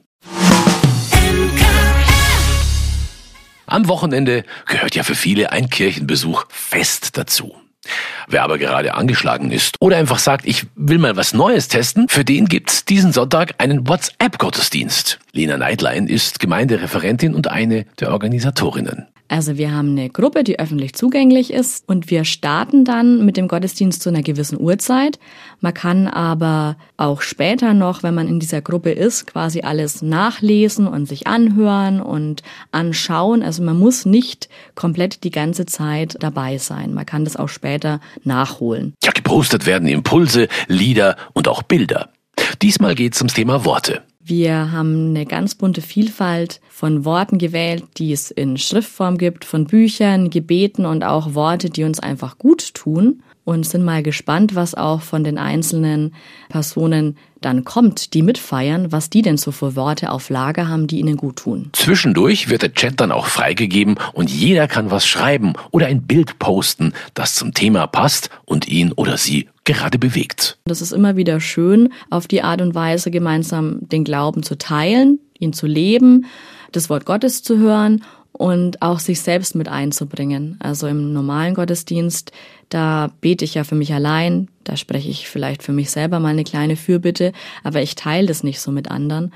Am 3.64 3.88
Wochenende 3.88 4.44
gehört 4.66 4.94
ja 4.94 5.04
für 5.04 5.14
viele 5.14 5.52
ein 5.52 5.70
Kirchenbesuch 5.70 6.44
fest 6.50 7.16
dazu. 7.16 7.54
Wer 8.28 8.42
aber 8.42 8.58
gerade 8.58 8.94
angeschlagen 8.94 9.50
ist 9.50 9.76
oder 9.80 9.96
einfach 9.96 10.18
sagt, 10.18 10.46
ich 10.46 10.66
will 10.74 10.98
mal 10.98 11.16
was 11.16 11.32
Neues 11.32 11.68
testen, 11.68 12.08
für 12.08 12.24
den 12.24 12.46
gibt's 12.46 12.84
diesen 12.84 13.12
Sonntag 13.12 13.54
einen 13.58 13.88
WhatsApp-Gottesdienst. 13.88 15.18
Lena 15.32 15.56
Neidlein 15.56 16.06
ist 16.06 16.40
Gemeindereferentin 16.40 17.34
und 17.34 17.48
eine 17.48 17.84
der 18.00 18.12
Organisatorinnen. 18.12 19.06
Also 19.28 19.58
wir 19.58 19.72
haben 19.72 19.90
eine 19.90 20.08
Gruppe, 20.08 20.42
die 20.42 20.58
öffentlich 20.58 20.94
zugänglich 20.94 21.52
ist 21.52 21.86
und 21.86 22.10
wir 22.10 22.24
starten 22.24 22.86
dann 22.86 23.26
mit 23.26 23.36
dem 23.36 23.46
Gottesdienst 23.46 24.02
zu 24.02 24.08
einer 24.08 24.22
gewissen 24.22 24.58
Uhrzeit. 24.58 25.18
Man 25.60 25.74
kann 25.74 26.06
aber 26.06 26.76
auch 26.96 27.20
später 27.20 27.74
noch, 27.74 28.02
wenn 28.02 28.14
man 28.14 28.26
in 28.26 28.40
dieser 28.40 28.62
Gruppe 28.62 28.90
ist, 28.90 29.26
quasi 29.26 29.60
alles 29.60 30.00
nachlesen 30.00 30.86
und 30.86 31.06
sich 31.06 31.26
anhören 31.26 32.00
und 32.00 32.42
anschauen. 32.72 33.42
Also 33.42 33.62
man 33.62 33.78
muss 33.78 34.06
nicht 34.06 34.48
komplett 34.74 35.24
die 35.24 35.30
ganze 35.30 35.66
Zeit 35.66 36.16
dabei 36.20 36.56
sein. 36.56 36.94
Man 36.94 37.04
kann 37.04 37.24
das 37.24 37.36
auch 37.36 37.50
später 37.50 38.00
nachholen. 38.24 38.94
Ja, 39.04 39.12
gepostet 39.12 39.66
werden 39.66 39.88
Impulse, 39.88 40.48
Lieder 40.68 41.16
und 41.34 41.48
auch 41.48 41.62
Bilder. 41.62 42.08
Diesmal 42.62 42.94
geht 42.94 43.14
es 43.14 43.20
ums 43.20 43.34
Thema 43.34 43.64
Worte. 43.66 44.02
Wir 44.28 44.72
haben 44.72 45.08
eine 45.08 45.24
ganz 45.24 45.54
bunte 45.54 45.80
Vielfalt 45.80 46.60
von 46.68 47.06
Worten 47.06 47.38
gewählt, 47.38 47.84
die 47.96 48.12
es 48.12 48.30
in 48.30 48.58
Schriftform 48.58 49.16
gibt, 49.16 49.46
von 49.46 49.64
Büchern, 49.64 50.28
Gebeten 50.28 50.84
und 50.84 51.02
auch 51.02 51.32
Worte, 51.32 51.70
die 51.70 51.84
uns 51.84 51.98
einfach 51.98 52.36
gut 52.36 52.74
tun 52.74 53.22
und 53.46 53.64
sind 53.64 53.86
mal 53.86 54.02
gespannt, 54.02 54.54
was 54.54 54.74
auch 54.74 55.00
von 55.00 55.24
den 55.24 55.38
einzelnen 55.38 56.14
Personen 56.50 57.16
dann 57.40 57.64
kommt, 57.64 58.12
die 58.12 58.20
mitfeiern, 58.20 58.92
was 58.92 59.08
die 59.08 59.22
denn 59.22 59.38
so 59.38 59.50
für 59.50 59.76
Worte 59.76 60.12
auf 60.12 60.28
Lager 60.28 60.68
haben, 60.68 60.88
die 60.88 60.98
ihnen 60.98 61.16
gut 61.16 61.36
tun. 61.36 61.70
Zwischendurch 61.72 62.50
wird 62.50 62.60
der 62.60 62.74
Chat 62.74 63.00
dann 63.00 63.12
auch 63.12 63.28
freigegeben 63.28 63.98
und 64.12 64.28
jeder 64.28 64.68
kann 64.68 64.90
was 64.90 65.06
schreiben 65.06 65.54
oder 65.70 65.86
ein 65.86 66.02
Bild 66.02 66.38
posten, 66.38 66.92
das 67.14 67.34
zum 67.34 67.54
Thema 67.54 67.86
passt 67.86 68.28
und 68.44 68.68
ihn 68.68 68.92
oder 68.92 69.16
sie 69.16 69.48
gerade 69.68 69.98
bewegt. 69.98 70.58
Das 70.64 70.80
ist 70.80 70.92
immer 70.92 71.16
wieder 71.16 71.40
schön, 71.40 71.92
auf 72.08 72.26
die 72.26 72.42
Art 72.42 72.62
und 72.62 72.74
Weise 72.74 73.10
gemeinsam 73.10 73.78
den 73.80 74.02
Glauben 74.02 74.42
zu 74.42 74.56
teilen, 74.56 75.20
ihn 75.38 75.52
zu 75.52 75.66
leben, 75.66 76.24
das 76.72 76.88
Wort 76.88 77.04
Gottes 77.04 77.42
zu 77.42 77.58
hören 77.58 78.02
und 78.32 78.80
auch 78.80 78.98
sich 78.98 79.20
selbst 79.20 79.54
mit 79.54 79.68
einzubringen. 79.68 80.56
Also 80.60 80.86
im 80.86 81.12
normalen 81.12 81.54
Gottesdienst, 81.54 82.32
da 82.70 83.10
bete 83.20 83.44
ich 83.44 83.54
ja 83.54 83.64
für 83.64 83.74
mich 83.74 83.92
allein, 83.92 84.48
da 84.64 84.76
spreche 84.76 85.10
ich 85.10 85.28
vielleicht 85.28 85.62
für 85.62 85.72
mich 85.72 85.90
selber 85.90 86.18
mal 86.18 86.28
eine 86.28 86.44
kleine 86.44 86.76
Fürbitte, 86.76 87.32
aber 87.62 87.82
ich 87.82 87.94
teile 87.94 88.26
das 88.26 88.42
nicht 88.42 88.60
so 88.60 88.70
mit 88.70 88.90
anderen. 88.90 89.32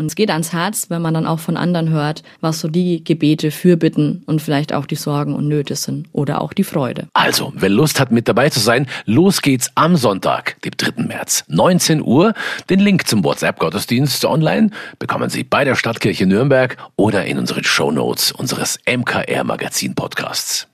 Und 0.00 0.06
es 0.06 0.14
geht 0.14 0.30
ans 0.30 0.54
Herz, 0.54 0.86
wenn 0.88 1.02
man 1.02 1.12
dann 1.12 1.26
auch 1.26 1.40
von 1.40 1.58
anderen 1.58 1.90
hört, 1.90 2.22
was 2.40 2.60
so 2.60 2.68
die 2.68 3.04
Gebete, 3.04 3.50
Fürbitten 3.50 4.22
und 4.24 4.40
vielleicht 4.40 4.72
auch 4.72 4.86
die 4.86 4.94
Sorgen 4.94 5.34
und 5.34 5.46
Nöte 5.46 5.76
sind 5.76 6.08
oder 6.12 6.40
auch 6.40 6.54
die 6.54 6.64
Freude. 6.64 7.08
Also, 7.12 7.52
wer 7.54 7.68
Lust 7.68 8.00
hat, 8.00 8.10
mit 8.10 8.26
dabei 8.26 8.48
zu 8.48 8.60
sein, 8.60 8.86
los 9.04 9.42
geht's 9.42 9.70
am 9.74 9.96
Sonntag, 9.96 10.56
dem 10.62 10.72
3. 10.74 11.02
März, 11.02 11.44
19 11.48 12.02
Uhr. 12.02 12.32
Den 12.70 12.80
Link 12.80 13.08
zum 13.08 13.22
WhatsApp-Gottesdienst 13.22 14.24
online 14.24 14.70
bekommen 14.98 15.28
Sie 15.28 15.44
bei 15.44 15.64
der 15.64 15.74
Stadtkirche 15.74 16.24
Nürnberg 16.24 16.78
oder 16.96 17.26
in 17.26 17.36
unseren 17.36 17.64
Show 17.64 17.90
Notes 17.90 18.32
unseres 18.32 18.78
MKR-Magazin-Podcasts. 18.86 20.66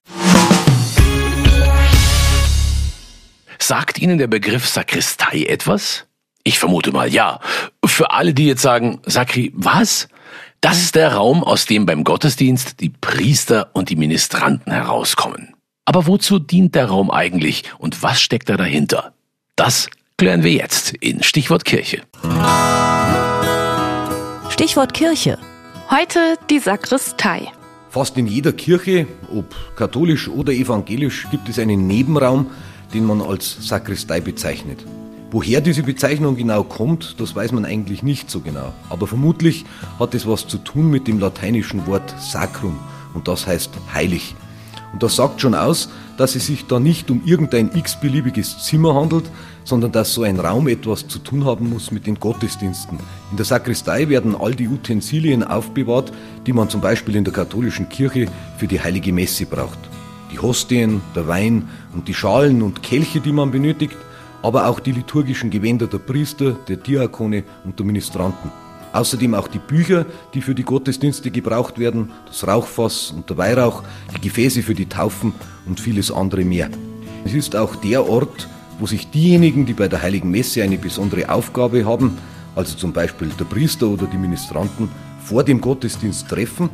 Sagt 3.58 3.98
Ihnen 3.98 4.18
der 4.18 4.28
Begriff 4.28 4.68
Sakristei 4.68 5.46
etwas? 5.48 6.05
Ich 6.46 6.60
vermute 6.60 6.92
mal 6.92 7.12
ja. 7.12 7.40
Für 7.84 8.12
alle, 8.12 8.32
die 8.32 8.46
jetzt 8.46 8.62
sagen, 8.62 9.00
Sakri, 9.04 9.52
was? 9.56 10.06
Das 10.60 10.78
ist 10.78 10.94
der 10.94 11.14
Raum, 11.14 11.42
aus 11.42 11.66
dem 11.66 11.86
beim 11.86 12.04
Gottesdienst 12.04 12.78
die 12.78 12.90
Priester 12.90 13.70
und 13.72 13.90
die 13.90 13.96
Ministranten 13.96 14.72
herauskommen. 14.72 15.56
Aber 15.86 16.06
wozu 16.06 16.38
dient 16.38 16.76
der 16.76 16.86
Raum 16.86 17.10
eigentlich 17.10 17.64
und 17.78 18.00
was 18.04 18.20
steckt 18.20 18.48
da 18.48 18.56
dahinter? 18.56 19.12
Das 19.56 19.90
klären 20.18 20.44
wir 20.44 20.52
jetzt 20.52 20.94
in 21.00 21.20
Stichwort 21.24 21.64
Kirche. 21.64 22.02
Stichwort 24.48 24.94
Kirche. 24.94 25.38
Heute 25.90 26.36
die 26.48 26.60
Sakristei. 26.60 27.48
Fast 27.90 28.16
in 28.16 28.28
jeder 28.28 28.52
Kirche, 28.52 29.08
ob 29.34 29.52
katholisch 29.74 30.28
oder 30.28 30.52
evangelisch, 30.52 31.26
gibt 31.32 31.48
es 31.48 31.58
einen 31.58 31.88
Nebenraum, 31.88 32.52
den 32.94 33.04
man 33.04 33.20
als 33.20 33.66
Sakristei 33.66 34.20
bezeichnet. 34.20 34.84
Woher 35.32 35.60
diese 35.60 35.82
Bezeichnung 35.82 36.36
genau 36.36 36.62
kommt, 36.62 37.16
das 37.18 37.34
weiß 37.34 37.50
man 37.50 37.64
eigentlich 37.64 38.04
nicht 38.04 38.30
so 38.30 38.40
genau. 38.40 38.72
Aber 38.88 39.08
vermutlich 39.08 39.64
hat 39.98 40.14
es 40.14 40.26
was 40.26 40.46
zu 40.46 40.58
tun 40.58 40.88
mit 40.88 41.08
dem 41.08 41.18
lateinischen 41.18 41.86
Wort 41.86 42.14
sacrum 42.20 42.78
und 43.12 43.26
das 43.26 43.46
heißt 43.46 43.70
heilig. 43.92 44.36
Und 44.92 45.02
das 45.02 45.16
sagt 45.16 45.40
schon 45.40 45.54
aus, 45.54 45.88
dass 46.16 46.36
es 46.36 46.46
sich 46.46 46.66
da 46.66 46.78
nicht 46.78 47.10
um 47.10 47.22
irgendein 47.26 47.70
x-beliebiges 47.74 48.64
Zimmer 48.64 48.94
handelt, 48.94 49.24
sondern 49.64 49.90
dass 49.90 50.14
so 50.14 50.22
ein 50.22 50.38
Raum 50.38 50.68
etwas 50.68 51.08
zu 51.08 51.18
tun 51.18 51.44
haben 51.44 51.68
muss 51.68 51.90
mit 51.90 52.06
den 52.06 52.20
Gottesdiensten. 52.20 52.98
In 53.30 53.36
der 53.36 53.44
Sakristei 53.44 54.08
werden 54.08 54.34
all 54.34 54.54
die 54.54 54.68
Utensilien 54.68 55.42
aufbewahrt, 55.42 56.12
die 56.46 56.52
man 56.52 56.70
zum 56.70 56.80
Beispiel 56.80 57.16
in 57.16 57.24
der 57.24 57.34
katholischen 57.34 57.88
Kirche 57.88 58.26
für 58.58 58.68
die 58.68 58.80
heilige 58.80 59.12
Messe 59.12 59.44
braucht. 59.44 59.78
Die 60.32 60.38
Hostien, 60.38 61.02
der 61.14 61.26
Wein 61.26 61.68
und 61.92 62.08
die 62.08 62.14
Schalen 62.14 62.62
und 62.62 62.82
Kelche, 62.82 63.20
die 63.20 63.32
man 63.32 63.50
benötigt, 63.50 63.96
aber 64.46 64.68
auch 64.68 64.78
die 64.78 64.92
liturgischen 64.92 65.50
Gewänder 65.50 65.88
der 65.88 65.98
Priester, 65.98 66.52
der 66.68 66.76
Diakone 66.76 67.42
und 67.64 67.80
der 67.80 67.84
Ministranten. 67.84 68.52
Außerdem 68.92 69.34
auch 69.34 69.48
die 69.48 69.58
Bücher, 69.58 70.06
die 70.34 70.40
für 70.40 70.54
die 70.54 70.62
Gottesdienste 70.62 71.32
gebraucht 71.32 71.80
werden, 71.80 72.12
das 72.28 72.46
Rauchfass 72.46 73.10
und 73.10 73.28
der 73.28 73.38
Weihrauch, 73.38 73.82
die 74.14 74.20
Gefäße 74.20 74.62
für 74.62 74.76
die 74.76 74.86
Taufen 74.86 75.34
und 75.66 75.80
vieles 75.80 76.12
andere 76.12 76.44
mehr. 76.44 76.70
Es 77.24 77.34
ist 77.34 77.56
auch 77.56 77.74
der 77.74 78.08
Ort, 78.08 78.48
wo 78.78 78.86
sich 78.86 79.10
diejenigen, 79.10 79.66
die 79.66 79.72
bei 79.72 79.88
der 79.88 80.02
Heiligen 80.02 80.30
Messe 80.30 80.62
eine 80.62 80.78
besondere 80.78 81.28
Aufgabe 81.28 81.84
haben, 81.84 82.16
also 82.54 82.76
zum 82.76 82.92
Beispiel 82.92 83.30
der 83.40 83.46
Priester 83.46 83.88
oder 83.88 84.06
die 84.06 84.16
Ministranten, 84.16 84.88
vor 85.24 85.42
dem 85.42 85.60
Gottesdienst 85.60 86.28
treffen 86.28 86.70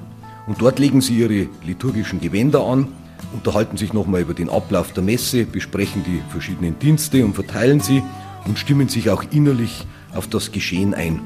und 0.46 0.61
dort 0.61 0.78
legen 0.78 1.00
sie 1.00 1.20
ihre 1.20 1.48
liturgischen 1.64 2.20
Gewänder 2.20 2.61
an 2.66 2.88
unterhalten 3.32 3.76
sich 3.76 3.92
nochmal 3.92 4.22
über 4.22 4.35
den 4.35 4.48
Ablauf 4.48 4.92
der 4.92 5.02
Messe, 5.02 5.44
besprechen 5.44 6.04
die 6.04 6.22
verschiedenen 6.30 6.78
Dienste 6.78 7.24
und 7.24 7.35
verteilen 7.35 7.80
sie 7.80 8.02
und 8.46 8.58
stimmen 8.58 8.88
sich 8.88 9.11
auch 9.11 9.24
innerlich 9.30 9.87
auf 10.14 10.26
das 10.26 10.52
Geschehen 10.52 10.94
ein. 10.94 11.20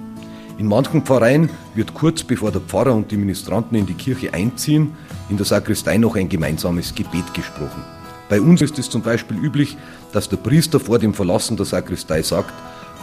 In 0.58 0.66
manchen 0.66 1.02
Pfarreien 1.02 1.50
wird 1.74 1.92
kurz 1.92 2.22
bevor 2.22 2.50
der 2.50 2.62
Pfarrer 2.62 2.94
und 2.94 3.10
die 3.10 3.16
Ministranten 3.16 3.76
in 3.76 3.86
die 3.86 3.94
Kirche 3.94 4.32
einziehen, 4.32 4.92
in 5.28 5.36
der 5.36 5.44
Sakristei 5.44 5.98
noch 5.98 6.16
ein 6.16 6.28
gemeinsames 6.28 6.94
Gebet 6.94 7.34
gesprochen. 7.34 7.84
Bei 8.28 8.40
uns 8.40 8.62
ist 8.62 8.78
es 8.78 8.88
zum 8.88 9.02
Beispiel 9.02 9.36
üblich, 9.36 9.76
dass 10.12 10.28
der 10.28 10.38
Priester 10.38 10.80
vor 10.80 10.98
dem 10.98 11.14
Verlassen 11.14 11.56
der 11.56 11.66
Sakristei 11.66 12.22
sagt, 12.22 12.54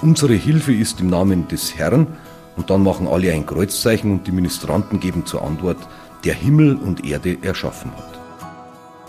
unsere 0.01 0.34
Hilfe 0.34 0.73
ist 0.73 0.99
im 0.99 1.08
Namen 1.08 1.47
des 1.47 1.75
Herrn 1.75 2.08
und 2.56 2.69
dann 2.69 2.84
machen 2.84 3.08
alle 3.08 3.32
ein 3.32 3.45
Kreuzzeichen 3.45 4.12
und 4.12 4.27
die 4.27 4.32
Ministranten 4.32 4.99
geben 4.99 5.25
zur 5.25 5.43
Antwort, 5.43 5.77
der 6.25 6.34
Himmel 6.34 6.75
und 6.75 7.06
Erde 7.06 7.38
erschaffen 7.41 7.91
hat. 7.91 8.22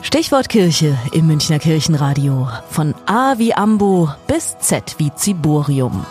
Stichwort 0.04 0.50
Kirche 0.50 0.98
im 1.12 1.26
Münchner 1.26 1.58
Kirchenradio. 1.58 2.46
Von 2.68 2.94
A 3.06 3.38
wie 3.38 3.54
Ambo 3.54 4.10
bis 4.26 4.56
Z 4.58 4.96
wie 4.98 5.10
Ziborium. 5.14 6.04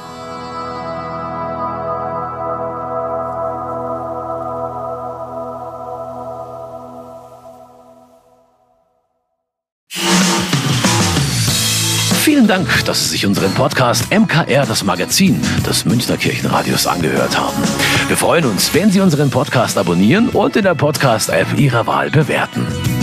Vielen 12.23 12.47
Dank, 12.47 12.67
dass 12.85 13.03
Sie 13.03 13.09
sich 13.09 13.25
unseren 13.27 13.53
Podcast 13.53 14.11
MKR, 14.11 14.65
das 14.65 14.83
Magazin 14.83 15.39
des 15.67 15.85
Münchner 15.85 16.17
Kirchenradios, 16.17 16.87
angehört 16.87 17.37
haben. 17.37 17.61
Wir 18.07 18.17
freuen 18.17 18.45
uns, 18.45 18.73
wenn 18.73 18.89
Sie 18.89 19.01
unseren 19.01 19.29
Podcast 19.29 19.77
abonnieren 19.77 20.29
und 20.29 20.55
in 20.55 20.63
der 20.63 20.73
Podcast-App 20.73 21.59
Ihrer 21.59 21.85
Wahl 21.85 22.09
bewerten. 22.09 22.65